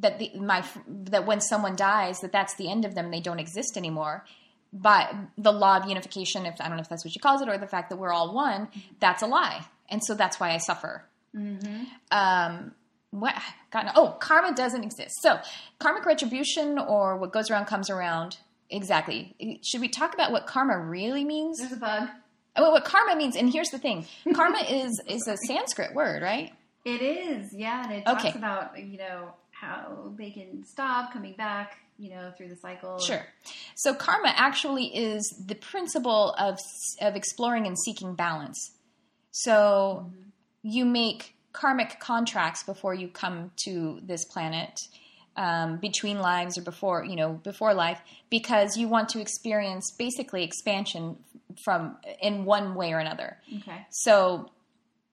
that 0.00 0.18
the 0.18 0.30
my 0.38 0.64
that 0.88 1.26
when 1.26 1.40
someone 1.40 1.76
dies 1.76 2.20
that 2.20 2.32
that's 2.32 2.54
the 2.56 2.70
end 2.70 2.84
of 2.84 2.94
them 2.94 3.10
they 3.10 3.20
don't 3.20 3.38
exist 3.38 3.76
anymore. 3.76 4.24
But 4.72 5.12
the 5.36 5.52
law 5.52 5.78
of 5.78 5.86
unification, 5.88 6.46
if 6.46 6.60
I 6.60 6.68
don't 6.68 6.76
know 6.76 6.82
if 6.82 6.88
that's 6.88 7.04
what 7.04 7.12
she 7.12 7.18
calls 7.18 7.42
it, 7.42 7.48
or 7.48 7.58
the 7.58 7.66
fact 7.66 7.90
that 7.90 7.96
we're 7.96 8.12
all 8.12 8.32
one, 8.32 8.68
that's 9.00 9.20
a 9.22 9.26
lie, 9.26 9.64
and 9.88 10.00
so 10.04 10.14
that's 10.14 10.38
why 10.38 10.52
I 10.52 10.58
suffer. 10.58 11.04
Mm-hmm. 11.36 11.84
Um, 12.12 12.72
what? 13.10 13.34
God, 13.72 13.86
no. 13.86 13.92
Oh, 13.96 14.16
karma 14.20 14.54
doesn't 14.54 14.84
exist. 14.84 15.16
So 15.22 15.40
karmic 15.80 16.06
retribution, 16.06 16.78
or 16.78 17.16
what 17.16 17.32
goes 17.32 17.50
around 17.50 17.64
comes 17.66 17.90
around. 17.90 18.38
Exactly. 18.70 19.34
Should 19.64 19.80
we 19.80 19.88
talk 19.88 20.14
about 20.14 20.30
what 20.30 20.46
karma 20.46 20.78
really 20.78 21.24
means? 21.24 21.58
There's 21.58 21.72
a 21.72 21.76
bug. 21.76 22.08
Well, 22.56 22.70
what 22.70 22.84
karma 22.84 23.16
means, 23.16 23.34
and 23.34 23.52
here's 23.52 23.70
the 23.70 23.78
thing: 23.78 24.06
karma 24.34 24.58
is 24.70 25.00
is 25.08 25.26
a 25.26 25.36
Sanskrit 25.48 25.94
word, 25.94 26.22
right? 26.22 26.52
It 26.84 27.02
is, 27.02 27.52
yeah, 27.52 27.82
and 27.84 27.92
it 27.92 28.04
talks 28.06 28.24
Okay. 28.24 28.38
about 28.38 28.78
you 28.78 28.98
know 28.98 29.34
how 29.60 30.12
they 30.16 30.30
can 30.30 30.64
stop 30.64 31.12
coming 31.12 31.34
back, 31.34 31.78
you 31.98 32.10
know, 32.10 32.32
through 32.36 32.48
the 32.48 32.56
cycle. 32.56 32.98
Sure. 32.98 33.26
So 33.76 33.94
karma 33.94 34.32
actually 34.34 34.86
is 34.86 35.22
the 35.46 35.54
principle 35.54 36.34
of 36.38 36.58
of 37.00 37.16
exploring 37.16 37.66
and 37.66 37.78
seeking 37.78 38.14
balance. 38.14 38.72
So 39.32 40.10
you 40.62 40.84
make 40.84 41.36
karmic 41.52 42.00
contracts 42.00 42.62
before 42.62 42.94
you 42.94 43.08
come 43.08 43.52
to 43.64 44.00
this 44.02 44.24
planet. 44.24 44.80
Um, 45.36 45.76
between 45.76 46.18
lives 46.18 46.58
or 46.58 46.62
before 46.62 47.04
you 47.04 47.14
know 47.14 47.34
before 47.34 47.72
life 47.72 48.00
because 48.30 48.76
you 48.76 48.88
want 48.88 49.08
to 49.10 49.20
experience 49.20 49.92
basically 49.96 50.42
expansion 50.42 51.18
from 51.64 51.96
in 52.20 52.44
one 52.44 52.74
way 52.74 52.92
or 52.92 52.98
another 52.98 53.38
Okay. 53.58 53.86
So, 53.90 54.50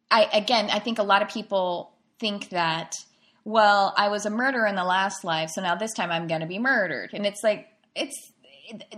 I 0.10 0.28
again, 0.34 0.70
I 0.72 0.80
think 0.80 1.00
a 1.00 1.04
lot 1.04 1.22
of 1.22 1.30
people 1.30 1.92
think 2.20 2.50
that, 2.50 2.96
well, 3.48 3.94
I 3.96 4.10
was 4.10 4.26
a 4.26 4.30
murderer 4.30 4.68
in 4.68 4.76
the 4.76 4.84
last 4.84 5.24
life, 5.24 5.52
so 5.52 5.62
now 5.62 5.74
this 5.74 5.94
time 5.94 6.12
I'm 6.12 6.28
going 6.28 6.42
to 6.42 6.48
be 6.48 6.60
murdered, 6.60 7.12
and 7.14 7.26
it's 7.26 7.42
like 7.44 7.70
it's 7.96 8.34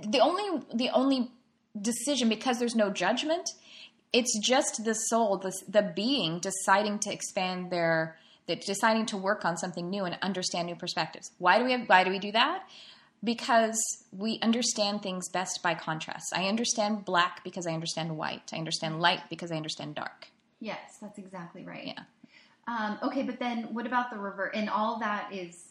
the 0.08 0.20
only 0.20 0.66
the 0.74 0.90
only 0.90 1.30
decision 1.80 2.30
because 2.30 2.58
there's 2.58 2.76
no 2.76 2.90
judgment. 2.90 3.48
It's 4.12 4.40
just 4.40 4.84
the 4.84 4.96
soul, 4.96 5.38
the 5.38 5.54
the 5.68 5.94
being 5.96 6.40
deciding 6.40 6.98
to 7.02 7.14
expand 7.14 7.70
their, 7.70 8.18
deciding 8.48 9.06
to 9.08 9.18
work 9.18 9.46
on 9.46 9.56
something 9.56 9.88
new 9.88 10.06
and 10.06 10.18
understand 10.24 10.66
new 10.66 10.76
perspectives. 10.76 11.30
Why 11.38 11.60
do 11.60 11.66
we 11.66 11.72
have? 11.74 11.88
Why 11.88 12.04
do 12.04 12.10
we 12.10 12.18
do 12.18 12.32
that? 12.32 12.64
because 13.22 13.78
we 14.14 14.40
understand 14.42 15.02
things 15.02 15.28
best 15.28 15.60
by 15.62 15.76
contrast. 15.76 16.32
I 16.34 16.48
understand 16.48 17.04
black 17.04 17.44
because 17.44 17.68
I 17.68 17.74
understand 17.74 18.16
white. 18.16 18.52
I 18.54 18.56
understand 18.56 19.02
light 19.02 19.20
because 19.30 19.52
I 19.52 19.58
understand 19.58 19.96
dark. 19.96 20.30
Yes, 20.62 20.80
that's 21.02 21.18
exactly 21.18 21.66
right. 21.66 21.88
Yeah. 21.88 22.04
Um, 22.70 23.00
okay, 23.02 23.24
but 23.24 23.40
then 23.40 23.74
what 23.74 23.88
about 23.88 24.12
the 24.12 24.18
revert? 24.18 24.54
And 24.54 24.70
all 24.70 25.00
that 25.00 25.34
is 25.34 25.66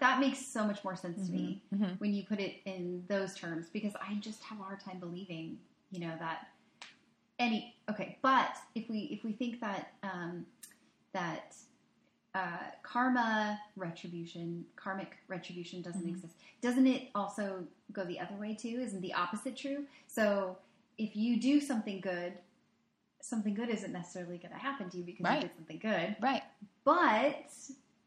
that 0.00 0.18
makes 0.18 0.38
so 0.38 0.64
much 0.64 0.82
more 0.82 0.96
sense 0.96 1.26
to 1.26 1.32
me 1.32 1.62
Mhm. 1.74 2.00
when 2.00 2.14
you 2.14 2.24
put 2.24 2.40
it 2.40 2.62
in 2.64 3.04
those 3.06 3.34
terms 3.34 3.68
because 3.68 3.94
I 3.96 4.14
just 4.14 4.42
have 4.44 4.58
a 4.58 4.62
hard 4.62 4.80
time 4.80 4.98
believing, 4.98 5.58
you 5.90 6.00
know, 6.00 6.16
that 6.18 6.48
any 7.38 7.76
okay. 7.90 8.16
But 8.22 8.56
if 8.74 8.88
we 8.88 9.00
if 9.00 9.24
we 9.24 9.32
think 9.32 9.60
that 9.60 9.92
um, 10.02 10.46
that 11.12 11.54
uh, 12.34 12.58
karma 12.82 13.60
retribution, 13.76 14.64
karmic 14.76 15.18
retribution 15.28 15.82
doesn't 15.82 16.02
Mhm. 16.04 16.08
exist. 16.08 16.34
Doesn't 16.62 16.86
it 16.86 17.10
also 17.14 17.66
go 17.92 18.04
the 18.04 18.18
other 18.18 18.34
way 18.36 18.54
too? 18.54 18.80
Isn't 18.80 19.02
the 19.02 19.12
opposite 19.14 19.54
true? 19.56 19.86
So 20.08 20.56
if 20.98 21.14
you 21.14 21.38
do 21.38 21.60
something 21.60 22.00
good, 22.00 22.38
something 23.28 23.54
good 23.54 23.68
isn't 23.68 23.92
necessarily 23.92 24.38
going 24.38 24.52
to 24.52 24.58
happen 24.58 24.90
to 24.90 24.98
you 24.98 25.04
because 25.04 25.24
Right. 25.24 25.36
you 25.42 25.48
did 25.48 25.54
something 25.56 25.78
good. 25.78 26.16
Right. 26.20 26.42
But 26.84 27.46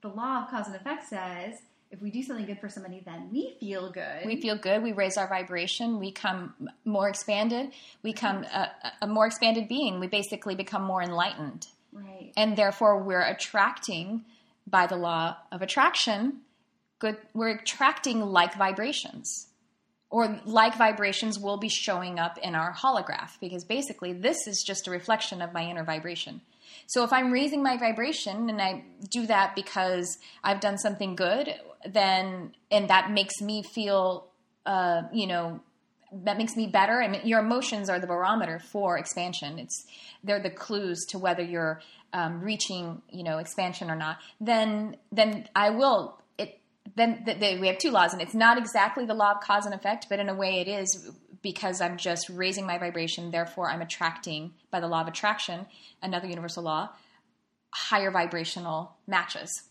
the 0.02 0.10
law 0.10 0.44
of 0.44 0.50
cause 0.50 0.68
and 0.68 0.76
effect 0.76 1.08
says 1.10 1.56
if 1.90 2.02
we 2.02 2.12
do 2.12 2.22
something 2.22 2.46
good 2.46 2.60
for 2.60 2.68
somebody, 2.70 3.02
then 3.06 3.30
we 3.32 3.56
feel 3.62 3.90
good. 3.92 4.26
We 4.26 4.42
feel 4.42 4.58
good. 4.58 4.84
We 4.84 4.92
raise 4.92 5.16
our 5.18 5.28
vibration. 5.28 6.00
We 6.00 6.12
come 6.12 6.54
more 6.84 7.08
expanded. 7.08 7.72
We 8.04 8.12
come 8.14 8.44
a, 8.44 8.70
a 9.02 9.08
more 9.08 9.26
expanded 9.26 9.68
being. 9.70 10.00
We 10.02 10.08
basically 10.08 10.54
become 10.56 10.84
more 10.84 11.02
enlightened. 11.02 11.68
right. 11.94 12.32
and 12.36 12.58
therefore 12.58 13.02
we're 13.02 13.22
attracting 13.26 14.24
by 14.68 14.86
the 14.86 14.98
law 14.98 15.38
of 15.52 15.62
attraction 15.62 16.42
good 17.00 17.18
we're 17.34 17.56
attracting 17.56 18.20
like 18.22 18.54
vibrations 18.56 19.47
or 20.10 20.40
like 20.46 20.78
vibrations 20.78 21.40
will 21.40 21.58
be 21.58 21.70
showing 21.70 22.18
up 22.20 22.38
in 22.38 22.56
our 22.56 22.74
holograph 22.74 23.32
because 23.42 23.64
basically 23.64 24.14
this 24.14 24.48
is 24.48 24.64
just 24.66 24.88
a 24.88 24.92
reflection 24.92 25.42
of 25.42 25.54
my 25.54 25.64
inner 25.64 25.84
vibration 25.84 26.42
so 26.86 27.04
if 27.04 27.12
i'm 27.12 27.32
raising 27.32 27.62
my 27.62 27.78
vibration 27.78 28.50
and 28.50 28.62
i 28.62 28.84
do 29.10 29.26
that 29.26 29.56
because 29.56 30.18
i've 30.44 30.60
done 30.60 30.78
something 30.78 31.16
good 31.16 31.54
then 31.86 32.54
and 32.72 32.90
that 32.90 33.12
makes 33.12 33.42
me 33.42 33.64
feel 33.64 34.28
uh, 34.66 35.04
you 35.14 35.28
know 35.28 35.62
that 36.12 36.38
makes 36.38 36.56
me 36.56 36.68
better. 36.68 37.02
I 37.02 37.08
mean, 37.08 37.22
your 37.26 37.40
emotions 37.40 37.90
are 37.90 38.00
the 38.00 38.08
barometer 38.08 38.60
for 38.60 38.98
expansion. 38.98 39.60
It's 39.60 39.86
they're 40.24 40.42
the 40.42 40.50
clues 40.50 41.06
to 41.10 41.20
whether 41.20 41.44
you're 41.44 41.82
um, 42.14 42.42
reaching, 42.42 43.02
you 43.10 43.24
know, 43.24 43.38
expansion 43.38 43.92
or 43.92 43.96
not. 43.96 44.18
Then, 44.40 44.98
then 45.12 45.48
I 45.56 45.72
will. 45.72 46.20
Then 46.96 47.26
th- 47.26 47.40
th- 47.40 47.60
we 47.60 47.68
have 47.68 47.78
two 47.78 47.92
laws, 47.92 48.14
and 48.14 48.22
it's 48.22 48.34
not 48.34 48.58
exactly 48.58 49.06
the 49.06 49.14
law 49.14 49.32
of 49.32 49.42
cause 49.42 49.66
and 49.66 49.74
effect, 49.76 50.08
but 50.10 50.20
in 50.20 50.30
a 50.30 50.34
way 50.36 50.60
it 50.62 50.68
is 50.68 51.12
because 51.42 51.82
I'm 51.82 51.98
just 51.98 52.30
raising 52.30 52.66
my 52.66 52.78
vibration. 52.78 53.32
Therefore, 53.32 53.70
I'm 53.70 53.82
attracting 53.82 54.54
by 54.72 54.80
the 54.80 54.88
law 54.88 55.02
of 55.02 55.08
attraction, 55.08 55.66
another 56.02 56.28
universal 56.28 56.64
law, 56.64 56.90
higher 57.72 58.12
vibrational 58.12 58.96
matches. 59.08 59.64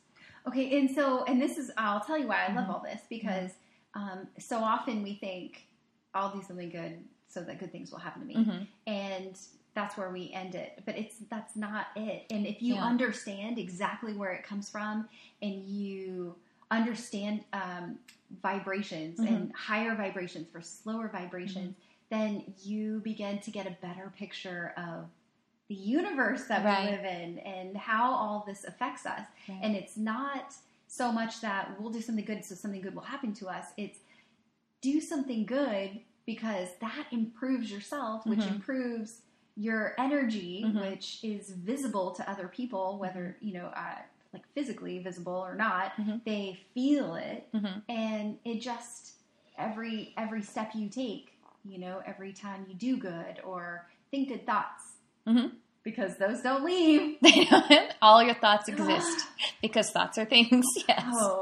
Okay, 0.46 0.78
and 0.78 0.90
so, 0.90 1.24
and 1.24 1.40
this 1.40 1.58
is, 1.58 1.72
I'll 1.76 2.00
tell 2.00 2.16
you 2.18 2.28
why 2.28 2.46
I 2.48 2.52
love 2.54 2.70
all 2.70 2.80
this 2.80 3.00
because 3.08 3.50
um, 3.94 4.28
so 4.38 4.58
often 4.58 5.02
we 5.02 5.14
think, 5.14 5.66
I'll 6.14 6.32
do 6.32 6.42
something 6.42 6.70
good 6.70 6.98
so 7.28 7.42
that 7.42 7.58
good 7.58 7.72
things 7.72 7.90
will 7.90 7.98
happen 7.98 8.22
to 8.22 8.26
me. 8.28 8.36
Mhm. 8.36 8.66
And 8.86 9.36
that's 9.74 9.96
where 9.98 10.10
we 10.10 10.32
end 10.32 10.54
it. 10.54 10.82
But 10.86 10.96
it's, 10.96 11.16
that's 11.28 11.56
not 11.56 11.88
it. 11.96 12.26
And 12.30 12.46
if 12.46 12.62
you 12.62 12.74
Yeah. 12.74 12.84
understand 12.84 13.58
exactly 13.58 14.12
where 14.12 14.32
it 14.32 14.44
comes 14.44 14.70
from 14.70 15.08
and 15.42 15.64
you 15.66 16.36
understand 16.70 17.44
um, 17.52 17.98
vibrations 18.42 19.18
Mhm. 19.20 19.26
and 19.28 19.52
higher 19.54 19.94
vibrations 19.94 20.48
for 20.50 20.60
slower 20.60 21.08
vibrations, 21.08 21.74
then 22.08 22.54
you 22.62 23.00
begin 23.00 23.38
to 23.40 23.50
get 23.50 23.66
a 23.66 23.70
better 23.82 24.12
picture 24.16 24.72
of 24.76 25.08
the 25.68 25.74
universe 25.74 26.44
that 26.46 26.64
Right. 26.64 26.84
we 26.84 26.90
live 26.96 27.04
in 27.04 27.38
and 27.40 27.76
how 27.76 28.12
all 28.12 28.44
this 28.46 28.64
affects 28.64 29.04
us. 29.06 29.26
Right. 29.48 29.58
And 29.62 29.74
it's 29.76 29.96
not 29.96 30.54
so 30.86 31.10
much 31.10 31.40
that 31.40 31.80
we'll 31.80 31.90
do 31.90 32.00
something 32.00 32.24
good 32.24 32.44
so 32.44 32.54
something 32.54 32.80
good 32.80 32.94
will 32.94 33.02
happen 33.02 33.32
to 33.34 33.48
us. 33.48 33.66
It's 33.76 33.98
do 34.80 35.00
something 35.00 35.44
good 35.44 36.00
because 36.24 36.68
that 36.80 37.06
improves 37.10 37.70
yourself, 37.70 38.24
which 38.26 38.40
Mhm. 38.40 38.52
improves 38.56 39.22
your 39.56 39.94
energy, 39.98 40.62
Mhm. 40.64 40.80
which 40.90 41.24
is 41.24 41.50
visible 41.50 42.12
to 42.12 42.28
other 42.30 42.46
people, 42.46 42.98
whether, 42.98 43.36
you 43.40 43.52
know, 43.54 43.66
uh, 43.68 44.02
like 44.36 44.44
physically 44.54 44.98
visible 44.98 45.32
or 45.34 45.54
not. 45.54 45.92
Mhm. 45.96 46.22
They 46.24 46.58
feel 46.74 47.14
it 47.14 47.48
Mhm. 47.54 47.82
and 47.88 48.38
it 48.44 48.60
just 48.60 49.12
every 49.56 50.12
every 50.18 50.42
step 50.42 50.72
you 50.74 50.88
take, 50.88 51.32
you 51.64 51.78
know, 51.78 52.02
every 52.04 52.32
time 52.32 52.66
you 52.68 52.74
do 52.74 52.96
good 52.98 53.40
or 53.44 53.88
think 54.10 54.28
good 54.28 54.44
thoughts. 54.46 54.98
Mhm. 55.26 55.52
Because 55.82 56.16
those 56.18 56.42
don't 56.42 56.64
leave. 56.64 57.16
They 57.22 57.44
don't. 57.44 57.94
All 58.02 58.22
your 58.22 58.34
thoughts 58.34 58.68
exist 58.68 59.26
because 59.62 59.90
thoughts 59.90 60.18
are 60.18 60.24
things. 60.26 60.66
Yes. 60.88 61.02
Oh, 61.06 61.40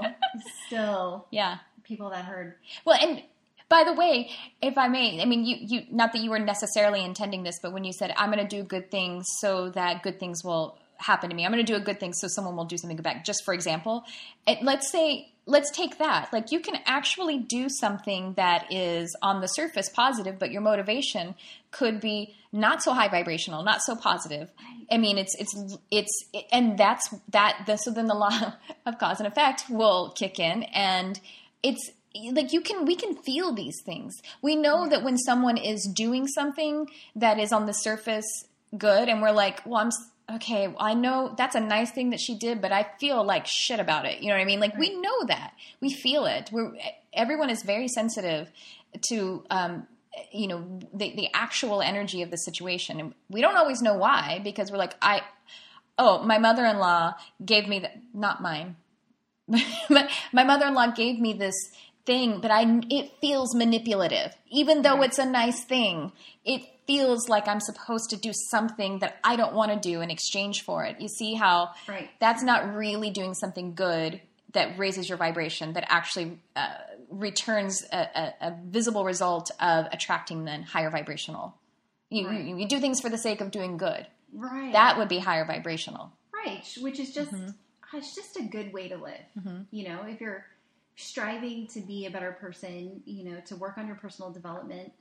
still 0.67 1.27
Yeah. 1.31 1.59
people 1.83 2.11
that 2.11 2.25
heard 2.25 2.57
Well, 2.85 2.99
and 3.01 3.23
by 3.69 3.83
the 3.85 3.95
way, 3.95 4.31
if 4.63 4.77
I 4.79 4.89
may, 4.89 5.21
I 5.21 5.25
mean, 5.25 5.45
you, 5.45 5.57
you, 5.59 5.87
not 5.91 6.13
that 6.13 6.21
you 6.21 6.31
were 6.31 6.39
necessarily 6.39 7.03
intending 7.03 7.43
this, 7.43 7.59
but 7.63 7.73
when 7.73 7.83
you 7.83 7.93
said, 7.93 8.13
I'm 8.17 8.31
going 8.31 8.47
to 8.47 8.57
do 8.57 8.63
good 8.63 8.91
things 8.91 9.27
so 9.41 9.71
that 9.71 10.03
good 10.03 10.21
things 10.21 10.45
will 10.45 10.79
happen 11.05 11.29
to 11.29 11.37
me, 11.37 11.45
I'm 11.45 11.53
going 11.53 11.65
to 11.65 11.71
do 11.71 11.77
a 11.77 11.85
good 11.85 12.01
thing 12.01 12.15
so 12.15 12.29
someone 12.29 12.57
will 12.57 12.65
do 12.65 12.79
something 12.79 12.97
good 12.97 13.03
back. 13.03 13.25
Just 13.25 13.45
for 13.45 13.53
example, 13.53 14.05
it, 14.47 14.63
let's 14.63 14.91
say, 14.91 15.29
let's 15.45 15.71
take 15.71 15.99
that. 15.99 16.33
Like, 16.33 16.51
you 16.51 16.61
can 16.61 16.77
actually 16.87 17.39
do 17.39 17.69
something 17.69 18.33
that 18.35 18.73
is 18.73 19.15
on 19.21 19.41
the 19.43 19.47
surface 19.47 19.91
positive, 19.91 20.39
but 20.39 20.51
your 20.51 20.63
motivation 20.63 21.35
could 21.71 22.01
be 22.01 22.35
not 22.53 22.83
so 22.83 22.95
high 22.95 23.09
vibrational, 23.09 23.63
not 23.63 23.83
so 23.83 23.95
positive. 23.95 24.51
I 24.91 24.97
mean, 24.97 25.19
it's 25.19 25.35
it's 25.39 25.77
it's 25.91 26.25
and 26.53 26.79
that's 26.79 27.13
that. 27.31 27.65
The, 27.67 27.77
so 27.77 27.91
then 27.91 28.07
the 28.07 28.15
law 28.15 28.55
of 28.87 28.99
cause 28.99 29.19
and 29.21 29.27
effect 29.27 29.65
will 29.69 30.11
kick 30.11 30.39
in, 30.39 30.63
and 30.65 31.21
it's 31.63 31.91
like 32.33 32.53
you 32.53 32.61
can 32.61 32.87
we 32.87 32.97
can 32.97 33.17
feel 33.23 33.53
these 33.53 33.83
things. 33.85 34.15
We 34.41 34.57
know 34.57 34.89
that 34.89 35.03
when 35.03 35.19
someone 35.19 35.57
is 35.57 35.85
doing 35.85 36.27
something 36.29 36.89
that 37.17 37.39
is 37.39 37.53
on 37.53 37.67
the 37.67 37.73
surface 37.73 38.47
good, 38.77 39.09
and 39.09 39.21
we're 39.21 39.33
like, 39.33 39.65
well, 39.67 39.81
I'm 39.81 39.91
okay. 40.33 40.69
Well, 40.69 40.77
I 40.81 40.95
know 40.95 41.35
that's 41.37 41.55
a 41.55 41.61
nice 41.61 41.91
thing 41.91 42.11
that 42.11 42.21
she 42.21 42.37
did, 42.37 42.61
but 42.61 42.73
I 42.73 42.87
feel 42.99 43.25
like 43.25 43.47
shit 43.47 43.81
about 43.81 44.07
it. 44.07 44.21
You 44.21 44.29
know 44.29 44.35
what 44.35 44.43
I 44.43 44.47
mean? 44.47 44.61
Like 44.61 44.77
we 44.77 44.99
know 45.01 45.25
that 45.27 45.53
we 45.81 45.93
feel 45.93 46.27
it. 46.27 46.51
We're 46.53 46.73
everyone 47.13 47.51
is 47.51 47.63
very 47.63 47.89
sensitive 47.89 48.51
to 49.09 49.45
um, 49.51 49.87
you 50.33 50.47
know 50.47 50.79
the, 50.93 51.15
the 51.15 51.29
actual 51.35 51.83
energy 51.83 52.23
of 52.23 52.31
the 52.31 52.37
situation 52.37 53.01
and 53.01 53.15
we 53.29 53.41
don't 53.41 53.57
always 53.57 53.83
know 53.83 53.95
why 53.95 54.41
because 54.45 54.71
we're 54.71 54.79
like 54.79 54.95
i 55.03 55.23
oh 55.99 56.23
my 56.23 56.39
mother-in-law 56.39 57.15
gave 57.45 57.69
me 57.69 57.81
the, 57.81 57.91
not 58.13 58.43
mine 58.43 58.77
my, 59.49 60.09
my 60.33 60.45
mother-in-law 60.45 60.89
gave 60.89 61.19
me 61.19 61.33
this 61.33 61.55
thing 62.07 62.41
but 62.41 62.51
i 62.51 62.81
it 62.91 63.13
feels 63.21 63.55
manipulative 63.55 64.35
even 64.51 64.83
though 64.83 64.97
Right. 64.97 65.09
it's 65.09 65.19
a 65.19 65.27
nice 65.27 65.65
thing 65.65 66.13
it 66.45 66.63
feels 66.87 67.29
like 67.29 67.49
i'm 67.49 67.61
supposed 67.61 68.11
to 68.11 68.17
do 68.17 68.33
something 68.51 68.99
that 68.99 69.17
i 69.25 69.37
don't 69.37 69.55
want 69.55 69.71
to 69.73 69.79
do 69.89 70.01
in 70.01 70.11
exchange 70.11 70.63
for 70.63 70.85
it 70.85 71.01
you 71.01 71.09
see 71.09 71.35
how 71.35 71.71
Right. 71.89 72.11
that's 72.21 72.43
not 72.43 72.75
really 72.75 73.11
doing 73.11 73.35
something 73.35 73.75
good 73.75 74.21
that 74.53 74.79
raises 74.79 75.09
your 75.09 75.19
vibration 75.19 75.73
that 75.73 75.85
actually 75.89 76.39
uh, 76.55 76.69
returns 77.11 77.83
a, 77.93 77.97
a, 77.97 78.35
a 78.49 78.57
visible 78.65 79.05
result 79.05 79.51
of 79.61 79.87
attracting 79.93 80.45
then 80.45 80.63
higher 80.63 80.91
vibrational 80.91 81.55
you, 82.11 82.29
Right. 82.29 82.45
you, 82.45 82.59
you 82.59 82.69
do 82.69 82.79
things 82.81 83.01
for 83.01 83.09
the 83.09 83.19
sake 83.19 83.41
of 83.41 83.51
doing 83.51 83.77
good 83.77 84.07
Right. 84.33 84.73
that 84.73 84.99
would 84.99 85.09
be 85.09 85.19
higher 85.19 85.45
vibrational 85.45 86.13
right, 86.45 86.67
which 86.81 87.01
is 87.01 87.13
just 87.15 87.33
Mm-hmm. 87.33 87.97
it's 87.97 88.15
just 88.15 88.37
a 88.37 88.43
good 88.43 88.73
way 88.73 88.89
to 88.89 88.97
live. 88.97 89.25
You 89.71 89.89
know, 89.89 90.03
if 90.07 90.21
you're 90.21 90.45
striving 90.97 91.67
to 91.69 91.81
be 91.81 92.07
a 92.07 92.11
better 92.11 92.33
person, 92.33 93.03
you 93.05 93.25
know, 93.31 93.41
to 93.47 93.57
work 93.57 93.79
on 93.79 93.87
your 93.87 93.97
personal 93.97 94.31
development 94.33 94.93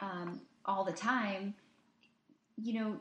um, 0.00 0.40
all 0.66 0.84
the 0.84 0.92
time, 0.92 1.54
you 2.56 2.74
know, 2.74 3.00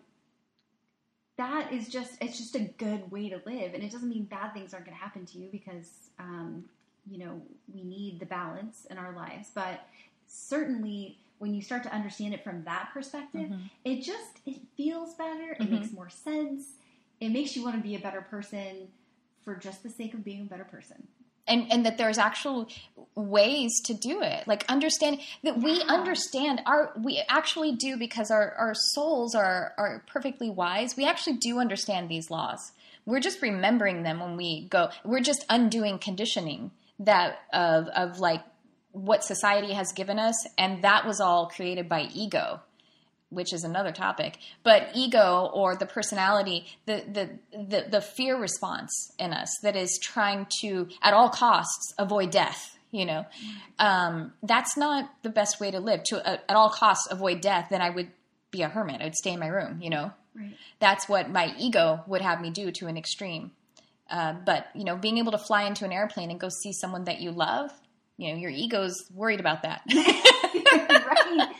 that 1.37 1.73
is 1.73 1.89
just 1.89 2.13
it's 2.21 2.37
just 2.37 2.55
a 2.55 2.61
good 2.77 3.11
way 3.11 3.29
to 3.29 3.41
live, 3.45 3.73
and 3.73 3.83
it 3.83 3.91
doesn't 3.91 4.09
mean 4.09 4.23
bad 4.23 4.53
things 4.53 4.73
aren't 4.73 4.85
going 4.85 4.97
to 4.97 5.03
happen 5.03 5.25
to 5.25 5.37
you 5.37 5.49
because 5.51 5.89
um, 6.19 6.63
you 7.09 7.17
know 7.19 7.41
we 7.73 7.83
need 7.83 8.19
the 8.19 8.25
balance 8.25 8.85
in 8.89 8.97
our 8.97 9.13
lives, 9.13 9.49
but 9.53 9.85
certainly 10.27 11.17
when 11.39 11.53
you 11.53 11.61
start 11.61 11.83
to 11.83 11.93
understand 11.93 12.33
it 12.33 12.43
from 12.43 12.63
that 12.63 12.89
perspective, 12.93 13.49
it 13.83 14.01
just 14.01 14.39
it 14.45 14.61
feels 14.77 15.13
better. 15.15 15.51
It 15.59 15.69
makes 15.69 15.91
more 15.91 16.09
sense. 16.09 16.63
It 17.19 17.29
makes 17.29 17.55
you 17.55 17.63
want 17.63 17.75
to 17.75 17.81
be 17.81 17.95
a 17.95 17.99
better 17.99 18.21
person 18.21 18.87
for 19.43 19.55
just 19.55 19.83
the 19.83 19.89
sake 19.89 20.13
of 20.13 20.23
being 20.23 20.41
a 20.41 20.45
better 20.45 20.63
person. 20.63 21.07
And 21.47 21.71
and 21.71 21.85
that 21.85 21.97
there's 21.97 22.17
actual 22.17 22.67
ways 23.15 23.81
to 23.85 23.93
do 23.93 24.21
it. 24.21 24.47
Like 24.47 24.65
understand 24.69 25.19
that 25.43 25.61
we 25.61 25.81
understand 25.83 26.61
our 26.65 26.91
we 27.01 27.23
actually 27.27 27.75
do 27.75 27.97
because 27.97 28.31
our 28.31 28.53
our 28.53 28.73
souls 28.73 29.35
are 29.35 29.73
are 29.77 30.03
perfectly 30.07 30.49
wise. 30.49 30.97
We 30.97 31.05
actually 31.05 31.37
do 31.37 31.59
understand 31.59 32.09
these 32.09 32.29
laws. 32.29 32.71
We're 33.05 33.19
just 33.19 33.41
remembering 33.41 34.03
them 34.03 34.19
when 34.19 34.35
we 34.35 34.67
go 34.67 34.89
we're 35.03 35.19
just 35.19 35.45
undoing 35.49 35.99
conditioning 35.99 36.71
that 36.99 37.39
of 37.53 37.87
of 37.87 38.19
like 38.19 38.41
what 38.91 39.23
society 39.23 39.73
has 39.73 39.91
given 39.91 40.17
us 40.17 40.47
and 40.57 40.83
that 40.83 41.05
was 41.05 41.19
all 41.19 41.47
created 41.47 41.89
by 41.89 42.07
ego 42.13 42.61
which 43.29 43.51
is 43.53 43.63
another 43.63 43.91
topic. 43.91 44.37
But 44.63 44.89
ego 44.93 45.49
or 45.53 45.75
the 45.75 45.85
personality, 45.85 46.65
the, 46.85 47.03
the 47.11 47.57
the 47.57 47.85
the 47.89 48.01
fear 48.01 48.37
response 48.37 49.11
in 49.19 49.33
us 49.33 49.49
that 49.63 49.75
is 49.75 49.99
trying 50.01 50.47
to 50.61 50.87
at 51.01 51.13
all 51.13 51.29
costs 51.29 51.93
avoid 51.97 52.31
death. 52.31 52.77
You 52.91 53.05
know, 53.05 53.25
um, 53.77 54.31
that's 54.41 54.77
not 54.77 55.09
the 55.23 55.29
best 55.29 55.59
way 55.59 55.69
to 55.71 55.79
live. 55.79 56.03
To 56.05 56.25
uh, 56.25 56.37
at 56.47 56.55
all 56.55 56.69
costs 56.69 57.07
avoid 57.11 57.41
death, 57.41 57.67
then 57.69 57.81
I 57.81 57.89
would 57.89 58.09
be 58.51 58.61
a 58.61 58.69
hermit. 58.69 59.01
I'd 59.01 59.15
stay 59.15 59.31
in 59.33 59.39
my 59.39 59.47
room. 59.47 59.81
You 59.81 59.89
know, 59.89 60.11
Right. 60.33 60.55
that's 60.79 61.09
what 61.09 61.29
my 61.29 61.53
ego 61.57 62.03
would 62.07 62.21
have 62.21 62.39
me 62.41 62.51
do 62.51 62.71
to 62.71 62.87
an 62.87 62.95
extreme. 62.97 63.51
Uh, 64.09 64.33
but 64.45 64.67
you 64.75 64.83
know, 64.85 64.95
being 64.95 65.17
able 65.17 65.31
to 65.33 65.37
fly 65.37 65.63
into 65.63 65.83
an 65.83 65.91
airplane 65.91 66.29
and 66.31 66.39
go 66.39 66.47
see 66.49 66.71
someone 66.71 67.05
that 67.05 67.19
you 67.19 67.31
love, 67.31 67.71
you 68.17 68.31
know, 68.31 68.37
your 68.39 68.51
ego's 68.51 68.95
worried 69.13 69.39
about 69.41 69.63
that. 69.63 69.81
right. 70.55 71.54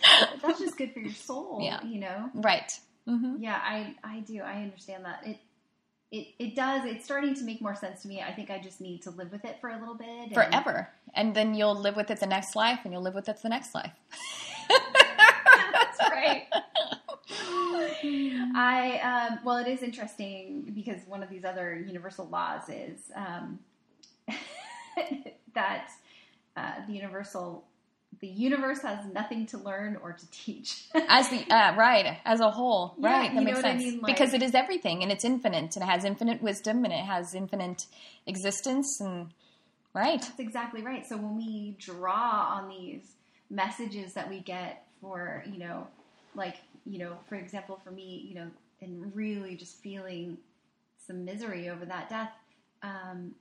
That's 0.47 0.59
just 0.59 0.77
good 0.77 0.93
for 0.93 0.99
your 0.99 1.11
soul. 1.13 1.59
Yeah. 1.61 1.83
You 1.83 1.99
know. 1.99 2.29
right. 2.35 2.71
hmm 3.07 3.35
Yeah, 3.39 3.59
I 3.63 3.95
I 4.03 4.19
do. 4.21 4.41
I 4.41 4.61
understand 4.63 5.05
that. 5.05 5.21
It 5.25 5.37
it 6.11 6.27
it 6.39 6.55
does. 6.55 6.85
It's 6.85 7.03
starting 7.05 7.33
to 7.35 7.43
make 7.43 7.61
more 7.61 7.75
sense 7.75 8.01
to 8.03 8.07
me. 8.07 8.21
I 8.21 8.31
think 8.33 8.49
I 8.51 8.59
just 8.59 8.79
need 8.81 9.01
to 9.03 9.09
live 9.11 9.31
with 9.31 9.43
it 9.45 9.57
for 9.61 9.69
a 9.69 9.79
little 9.79 9.95
bit. 9.95 10.07
and- 10.07 10.33
Forever, 10.33 10.89
and 11.13 11.35
then 11.35 11.53
you'll 11.55 11.75
live 11.75 11.95
with 11.95 12.09
it 12.11 12.19
the 12.19 12.27
next 12.27 12.55
life, 12.55 12.79
and 12.83 12.93
you'll 12.93 13.01
live 13.03 13.15
with 13.15 13.27
it 13.29 13.41
the 13.41 13.49
next 13.49 13.73
life. 13.75 13.91
That's 14.69 15.99
right. 16.11 16.47
I 18.55 18.99
um, 19.31 19.39
well, 19.43 19.57
it 19.57 19.67
is 19.67 19.81
interesting 19.83 20.71
because 20.73 21.01
one 21.07 21.23
of 21.23 21.29
these 21.29 21.43
other 21.45 21.75
universal 21.75 22.27
laws 22.27 22.69
is 22.69 23.11
um, 23.15 23.59
that 25.53 25.89
uh, 26.55 26.71
the 26.87 26.93
universal 26.93 27.65
the 28.19 28.27
universe 28.27 28.81
has 28.81 29.05
nothing 29.07 29.45
to 29.47 29.57
learn 29.57 29.97
or 30.01 30.13
to 30.13 30.31
teach. 30.31 30.85
As 31.09 31.29
the 31.29 31.45
uh, 31.49 31.75
right 31.75 32.17
as 32.25 32.39
a 32.39 32.49
whole, 32.51 32.95
Yeah, 32.97 33.09
right? 33.09 33.33
That 33.33 33.43
makes 33.43 33.57
what 33.57 33.65
I 33.65 33.71
sense 33.71 33.83
mean? 33.83 34.01
Like- 34.01 34.15
because 34.15 34.33
it 34.33 34.41
is 34.41 34.55
everything, 34.55 35.03
and 35.03 35.11
it's 35.11 35.25
infinite, 35.25 35.75
and 35.75 35.83
it 35.83 35.87
has 35.89 36.05
infinite 36.05 36.41
wisdom, 36.41 36.83
and 36.85 36.93
it 36.93 37.05
has 37.05 37.33
infinite 37.35 37.85
existence, 38.25 38.99
and 39.01 39.29
right. 39.93 40.21
That's 40.21 40.39
exactly 40.39 40.81
right. 40.81 41.05
So 41.05 41.17
when 41.17 41.35
we 41.35 41.75
draw 41.79 42.57
on 42.57 42.69
these 42.69 43.13
messages 43.49 44.13
that 44.13 44.29
we 44.29 44.39
get 44.39 44.87
for, 45.01 45.43
you 45.45 45.59
know, 45.59 45.87
like, 46.33 46.55
you 46.85 46.99
know, 46.99 47.17
for 47.27 47.35
example, 47.35 47.79
for 47.83 47.91
me, 47.91 48.25
you 48.27 48.35
know, 48.35 48.47
and 48.81 49.15
really 49.15 49.55
just 49.55 49.81
feeling 49.81 50.37
some 51.05 51.23
misery 51.25 51.69
over 51.69 51.85
that 51.85 52.09
death, 52.09 52.31
um, 52.83 53.33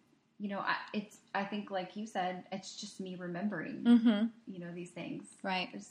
you 0.45 0.51
know, 0.51 0.59
I, 0.59 0.77
it's, 0.93 1.17
I 1.35 1.45
think, 1.45 1.71
like 1.71 1.97
you 1.97 2.07
said, 2.07 2.45
it's 2.53 2.79
just 2.79 3.01
me 3.01 3.17
remembering, 3.19 3.83
Mm-hmm. 3.83 4.27
you 4.47 4.59
know, 4.61 4.71
these 4.75 4.91
things. 4.91 5.25
Right. 5.43 5.71
It's 5.73 5.89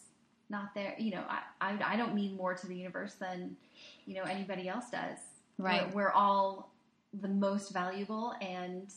not 0.47 0.75
there, 0.75 0.93
you 0.99 1.09
know, 1.09 1.23
I, 1.27 1.39
I, 1.59 1.93
I 1.93 1.95
don't 1.97 2.13
mean 2.13 2.37
more 2.37 2.53
to 2.53 2.67
the 2.67 2.75
universe 2.75 3.15
than, 3.19 3.57
you 4.05 4.13
know, 4.13 4.21
anybody 4.23 4.69
else 4.69 4.85
does. 4.91 5.17
Right. 5.57 5.87
We're, 5.87 6.03
we're 6.03 6.11
all 6.11 6.71
the 7.19 7.29
most 7.29 7.73
valuable 7.73 8.35
and 8.41 8.87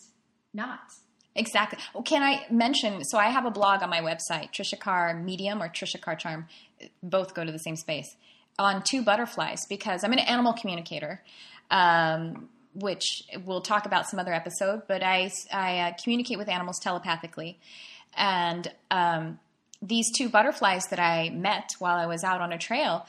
not. 0.52 0.80
Exactly. 1.34 1.78
Well, 1.94 2.02
can 2.02 2.22
I 2.22 2.44
mention? 2.50 3.02
So 3.04 3.16
I 3.16 3.28
have 3.30 3.46
a 3.46 3.50
blog 3.50 3.82
on 3.82 3.88
my 3.88 4.02
website, 4.02 4.52
Trisha 4.52 4.78
Carr 4.78 5.14
Medium 5.14 5.62
or 5.62 5.68
Trisha 5.70 5.98
Carr 5.98 6.16
Charm. 6.16 6.48
Both 7.02 7.32
go 7.32 7.44
to 7.46 7.52
the 7.52 7.58
same 7.58 7.76
space 7.76 8.14
on 8.58 8.82
two 8.82 9.02
butterflies 9.02 9.60
because 9.70 10.04
I'm 10.04 10.12
an 10.12 10.18
animal 10.18 10.52
communicator, 10.52 11.22
um, 11.70 12.50
which 12.80 13.22
we'll 13.44 13.60
talk 13.60 13.86
about 13.86 14.08
some 14.08 14.18
other 14.18 14.32
episode. 14.32 14.82
But 14.86 15.02
I 15.02 15.30
I 15.52 15.78
uh, 15.78 15.92
communicate 16.02 16.38
with 16.38 16.48
animals 16.48 16.78
telepathically, 16.80 17.58
and 18.16 18.70
um, 18.90 19.38
these 19.82 20.06
two 20.16 20.28
butterflies 20.28 20.84
that 20.90 20.98
I 20.98 21.30
met 21.30 21.70
while 21.78 21.96
I 21.96 22.06
was 22.06 22.24
out 22.24 22.40
on 22.40 22.52
a 22.52 22.58
trail 22.58 23.06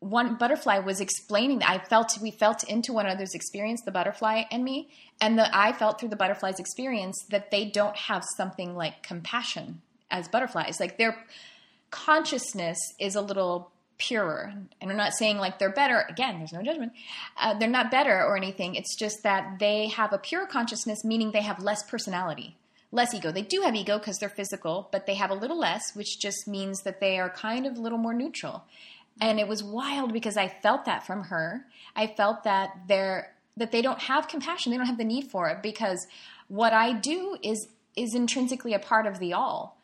one 0.00 0.36
butterfly 0.36 0.78
was 0.78 1.00
explaining 1.00 1.60
that 1.60 1.70
I 1.70 1.78
felt 1.78 2.18
we 2.20 2.30
felt 2.30 2.64
into 2.64 2.92
one 2.92 3.06
another's 3.06 3.34
experience, 3.34 3.82
the 3.82 3.90
butterfly 3.90 4.44
and 4.50 4.62
me, 4.62 4.88
and 5.20 5.38
the 5.38 5.48
I 5.56 5.72
felt 5.72 5.98
through 5.98 6.10
the 6.10 6.16
butterfly's 6.16 6.60
experience 6.60 7.24
that 7.30 7.50
they 7.50 7.64
don't 7.66 7.96
have 7.96 8.22
something 8.36 8.76
like 8.76 9.02
compassion 9.02 9.80
as 10.10 10.28
butterflies. 10.28 10.78
Like 10.80 10.98
their 10.98 11.24
consciousness 11.90 12.78
is 13.00 13.14
a 13.14 13.22
little 13.22 13.70
purer, 13.98 14.52
and 14.80 14.90
I'm 14.90 14.96
not 14.96 15.14
saying 15.14 15.38
like 15.38 15.58
they're 15.58 15.72
better. 15.72 16.04
Again, 16.08 16.38
there's 16.38 16.52
no 16.52 16.62
judgment. 16.62 16.92
Uh, 17.38 17.58
they're 17.58 17.68
not 17.68 17.90
better 17.90 18.24
or 18.24 18.36
anything. 18.36 18.74
It's 18.74 18.96
just 18.96 19.22
that 19.22 19.58
they 19.58 19.88
have 19.88 20.12
a 20.12 20.18
pure 20.18 20.46
consciousness, 20.46 21.04
meaning 21.04 21.32
they 21.32 21.42
have 21.42 21.62
less 21.62 21.82
personality. 21.82 22.56
Less 22.92 23.12
ego. 23.12 23.32
They 23.32 23.42
do 23.42 23.62
have 23.62 23.74
ego 23.74 23.98
because 23.98 24.18
they're 24.18 24.28
physical, 24.28 24.88
but 24.92 25.06
they 25.06 25.14
have 25.14 25.30
a 25.30 25.34
little 25.34 25.58
less, 25.58 25.94
which 25.94 26.20
just 26.20 26.46
means 26.46 26.82
that 26.82 27.00
they 27.00 27.18
are 27.18 27.28
kind 27.28 27.66
of 27.66 27.76
a 27.76 27.80
little 27.80 27.98
more 27.98 28.14
neutral 28.14 28.64
and 29.20 29.40
it 29.40 29.48
was 29.48 29.62
wild 29.62 30.12
because 30.12 30.36
I 30.36 30.48
felt 30.48 30.84
that 30.84 31.06
from 31.06 31.24
her. 31.24 31.64
I 31.94 32.06
felt 32.06 32.44
that 32.44 32.70
they're 32.88 33.32
that 33.56 33.72
they 33.72 33.80
don't 33.80 34.00
have 34.02 34.28
compassion. 34.28 34.70
They 34.70 34.76
don't 34.76 34.86
have 34.86 34.98
the 34.98 35.04
need 35.04 35.30
for 35.30 35.48
it 35.48 35.62
because 35.62 36.06
what 36.48 36.72
I 36.72 36.92
do 36.92 37.38
is 37.42 37.68
is 37.96 38.14
intrinsically 38.14 38.74
a 38.74 38.78
part 38.78 39.06
of 39.06 39.18
the 39.18 39.32
all. 39.32 39.78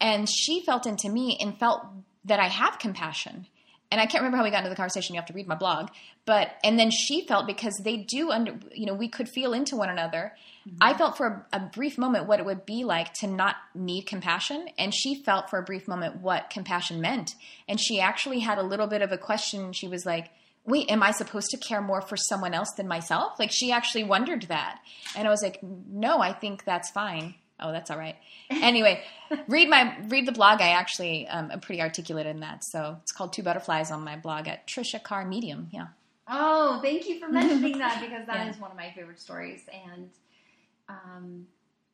And 0.00 0.28
she 0.28 0.62
felt 0.62 0.86
into 0.86 1.08
me 1.08 1.38
and 1.40 1.56
felt 1.56 1.82
that 2.24 2.40
I 2.40 2.48
have 2.48 2.78
compassion. 2.78 3.46
And 3.92 4.00
I 4.00 4.06
can't 4.06 4.22
remember 4.22 4.36
how 4.36 4.44
we 4.44 4.50
got 4.50 4.58
into 4.58 4.70
the 4.70 4.76
conversation. 4.76 5.14
You 5.14 5.20
have 5.20 5.28
to 5.28 5.32
read 5.32 5.48
my 5.48 5.56
blog. 5.56 5.88
But 6.24 6.52
and 6.62 6.78
then 6.78 6.90
she 6.90 7.26
felt 7.26 7.46
because 7.46 7.80
they 7.82 7.96
do 7.96 8.30
under 8.30 8.54
you 8.72 8.86
know 8.86 8.94
we 8.94 9.08
could 9.08 9.28
feel 9.28 9.52
into 9.52 9.76
one 9.76 9.88
another. 9.88 10.32
Mm-hmm. 10.68 10.76
I 10.80 10.94
felt 10.94 11.16
for 11.16 11.46
a, 11.52 11.56
a 11.56 11.60
brief 11.60 11.98
moment 11.98 12.26
what 12.26 12.38
it 12.38 12.46
would 12.46 12.64
be 12.64 12.84
like 12.84 13.12
to 13.14 13.26
not 13.26 13.56
need 13.74 14.02
compassion, 14.02 14.68
and 14.78 14.94
she 14.94 15.16
felt 15.16 15.50
for 15.50 15.58
a 15.58 15.64
brief 15.64 15.88
moment 15.88 16.20
what 16.20 16.50
compassion 16.50 17.00
meant. 17.00 17.34
And 17.66 17.80
she 17.80 18.00
actually 18.00 18.40
had 18.40 18.58
a 18.58 18.62
little 18.62 18.86
bit 18.86 19.02
of 19.02 19.10
a 19.10 19.18
question. 19.18 19.72
She 19.72 19.88
was 19.88 20.06
like, 20.06 20.30
"Wait, 20.64 20.88
am 20.88 21.02
I 21.02 21.10
supposed 21.10 21.48
to 21.50 21.56
care 21.56 21.82
more 21.82 22.00
for 22.00 22.16
someone 22.16 22.54
else 22.54 22.70
than 22.76 22.86
myself?" 22.86 23.40
Like 23.40 23.50
she 23.50 23.72
actually 23.72 24.04
wondered 24.04 24.42
that, 24.42 24.78
and 25.16 25.26
I 25.26 25.30
was 25.30 25.42
like, 25.42 25.60
"No, 25.62 26.20
I 26.20 26.32
think 26.32 26.64
that's 26.64 26.92
fine." 26.92 27.34
Oh, 27.60 27.72
that's 27.72 27.90
all 27.90 27.98
right. 27.98 28.16
Anyway, 28.50 29.00
read 29.46 29.68
my 29.70 29.96
read 30.08 30.26
the 30.26 30.32
blog. 30.32 30.60
I 30.60 30.70
actually 30.70 31.28
um, 31.28 31.52
am 31.52 31.60
pretty 31.60 31.80
articulate 31.80 32.26
in 32.26 32.40
that. 32.40 32.64
So 32.64 32.96
it's 33.00 33.12
called 33.12 33.32
Two 33.32 33.44
Butterflies 33.44 33.92
on 33.92 34.02
my 34.02 34.16
blog 34.16 34.48
at 34.48 34.66
Trisha 34.66 35.00
Carr 35.00 35.24
Medium. 35.24 35.68
Yeah. 35.70 35.86
Oh, 36.28 36.80
thank 36.82 37.08
you 37.08 37.20
for 37.20 37.28
mentioning 37.28 37.78
that 37.78 38.00
because 38.04 38.26
that 38.26 38.48
is 38.48 38.56
Yeah. 38.56 38.62
one 38.62 38.72
of 38.72 38.76
my 38.76 38.90
favorite 38.96 39.20
stories 39.20 39.60
and 39.86 40.10
um, 40.88 41.46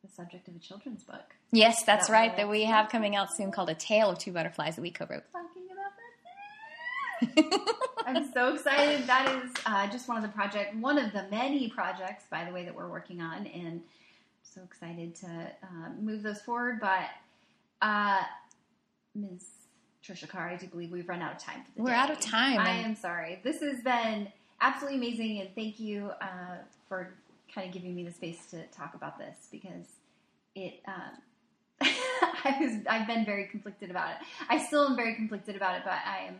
the 0.03 0.09
subject 0.09 0.47
of 0.47 0.55
a 0.55 0.59
children's 0.59 1.03
book. 1.03 1.35
Yes, 1.51 1.83
that's 1.83 2.07
That 2.07 2.13
right. 2.13 2.35
That 2.37 2.49
we 2.49 2.63
have 2.63 2.89
coming 2.89 3.15
out 3.15 3.31
soon 3.35 3.51
called 3.51 3.69
A 3.69 3.75
Tale 3.75 4.09
of 4.09 4.17
Two 4.17 4.31
Butterflies 4.31 4.75
that 4.75 4.81
we 4.81 4.89
co-wrote. 4.89 5.23
Talking 5.31 5.67
about 5.71 7.51
that. 7.51 7.61
I'm 8.07 8.31
so 8.33 8.53
excited. 8.55 9.05
That 9.07 9.43
is 9.43 9.51
uh, 9.65 9.87
just 9.91 10.07
one 10.07 10.17
of 10.17 10.23
the 10.23 10.29
project, 10.29 10.75
one 10.75 10.97
of 10.97 11.13
the 11.13 11.25
many 11.29 11.69
projects, 11.69 12.23
by 12.31 12.45
the 12.45 12.51
way, 12.51 12.65
that 12.65 12.73
we're 12.75 12.89
working 12.89 13.21
on, 13.21 13.45
and 13.47 13.81
so 14.57 14.63
excited 14.63 15.13
to 15.15 15.27
uh, 15.63 15.89
move 16.01 16.23
those 16.23 16.41
forward. 16.41 16.79
But 16.79 17.09
uh, 17.81 18.21
Ms. 19.13 19.45
Trisha 20.03 20.27
Carr, 20.27 20.49
I 20.49 20.55
do 20.55 20.67
believe 20.67 20.91
we've 20.91 21.07
run 21.07 21.21
out 21.21 21.33
of 21.33 21.39
time 21.39 21.63
for 21.63 21.71
the 21.75 21.83
We're 21.83 21.89
day. 21.89 21.95
out 21.95 22.11
of 22.11 22.19
time, 22.19 22.59
I 22.59 22.71
am 22.71 22.95
sorry. 22.95 23.39
This 23.43 23.61
has 23.61 23.81
been 23.81 24.27
absolutely 24.61 24.97
amazing, 24.97 25.41
and 25.41 25.49
thank 25.53 25.79
you 25.79 26.11
uh, 26.21 26.57
for 26.87 27.13
kind 27.53 27.67
of 27.67 27.73
giving 27.73 27.95
me 27.95 28.03
the 28.03 28.11
space 28.11 28.45
to 28.47 28.65
talk 28.67 28.93
about 28.95 29.17
this 29.17 29.47
because 29.51 29.87
it. 30.55 30.81
Um, 30.87 31.21
I 31.81 32.57
was 32.59 32.79
I've 32.89 33.05
been 33.05 33.23
very 33.23 33.45
conflicted 33.45 33.91
about 33.91 34.11
it. 34.11 34.17
I 34.49 34.57
still 34.65 34.87
am 34.87 34.95
very 34.95 35.13
conflicted 35.13 35.55
about 35.55 35.75
it, 35.75 35.83
but 35.83 35.93
I 35.93 36.27
am 36.27 36.39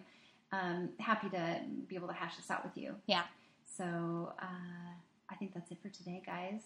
um, 0.52 0.90
happy 1.00 1.30
to 1.30 1.62
be 1.88 1.96
able 1.96 2.08
to 2.08 2.14
hash 2.14 2.38
this 2.38 2.50
out 2.50 2.64
with 2.64 2.76
you. 2.76 2.96
Yeah. 3.06 3.24
So 3.78 4.34
uh, 4.42 4.94
I 5.30 5.36
think 5.36 5.54
that's 5.54 5.70
it 5.72 5.78
for 5.84 5.90
today, 5.90 6.24
guys. 6.26 6.62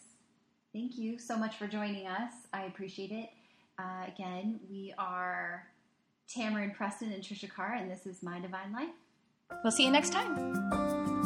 Thank 0.73 0.97
you 0.97 1.19
so 1.19 1.37
much 1.37 1.57
for 1.57 1.67
joining 1.67 2.07
us. 2.07 2.31
I 2.53 2.63
appreciate 2.63 3.11
it. 3.11 3.29
Uh, 3.77 4.05
again, 4.07 4.59
we 4.69 4.93
are 4.97 5.67
Tamara 6.27 6.63
and 6.63 6.73
Preston 6.73 7.11
and 7.11 7.21
Trisha 7.21 7.49
Carr, 7.49 7.73
and 7.73 7.91
this 7.91 8.05
is 8.05 8.23
My 8.23 8.39
Divine 8.39 8.71
Life. 8.71 8.89
We'll 9.63 9.71
see 9.71 9.83
you 9.83 9.91
next 9.91 10.13
time. 10.13 11.20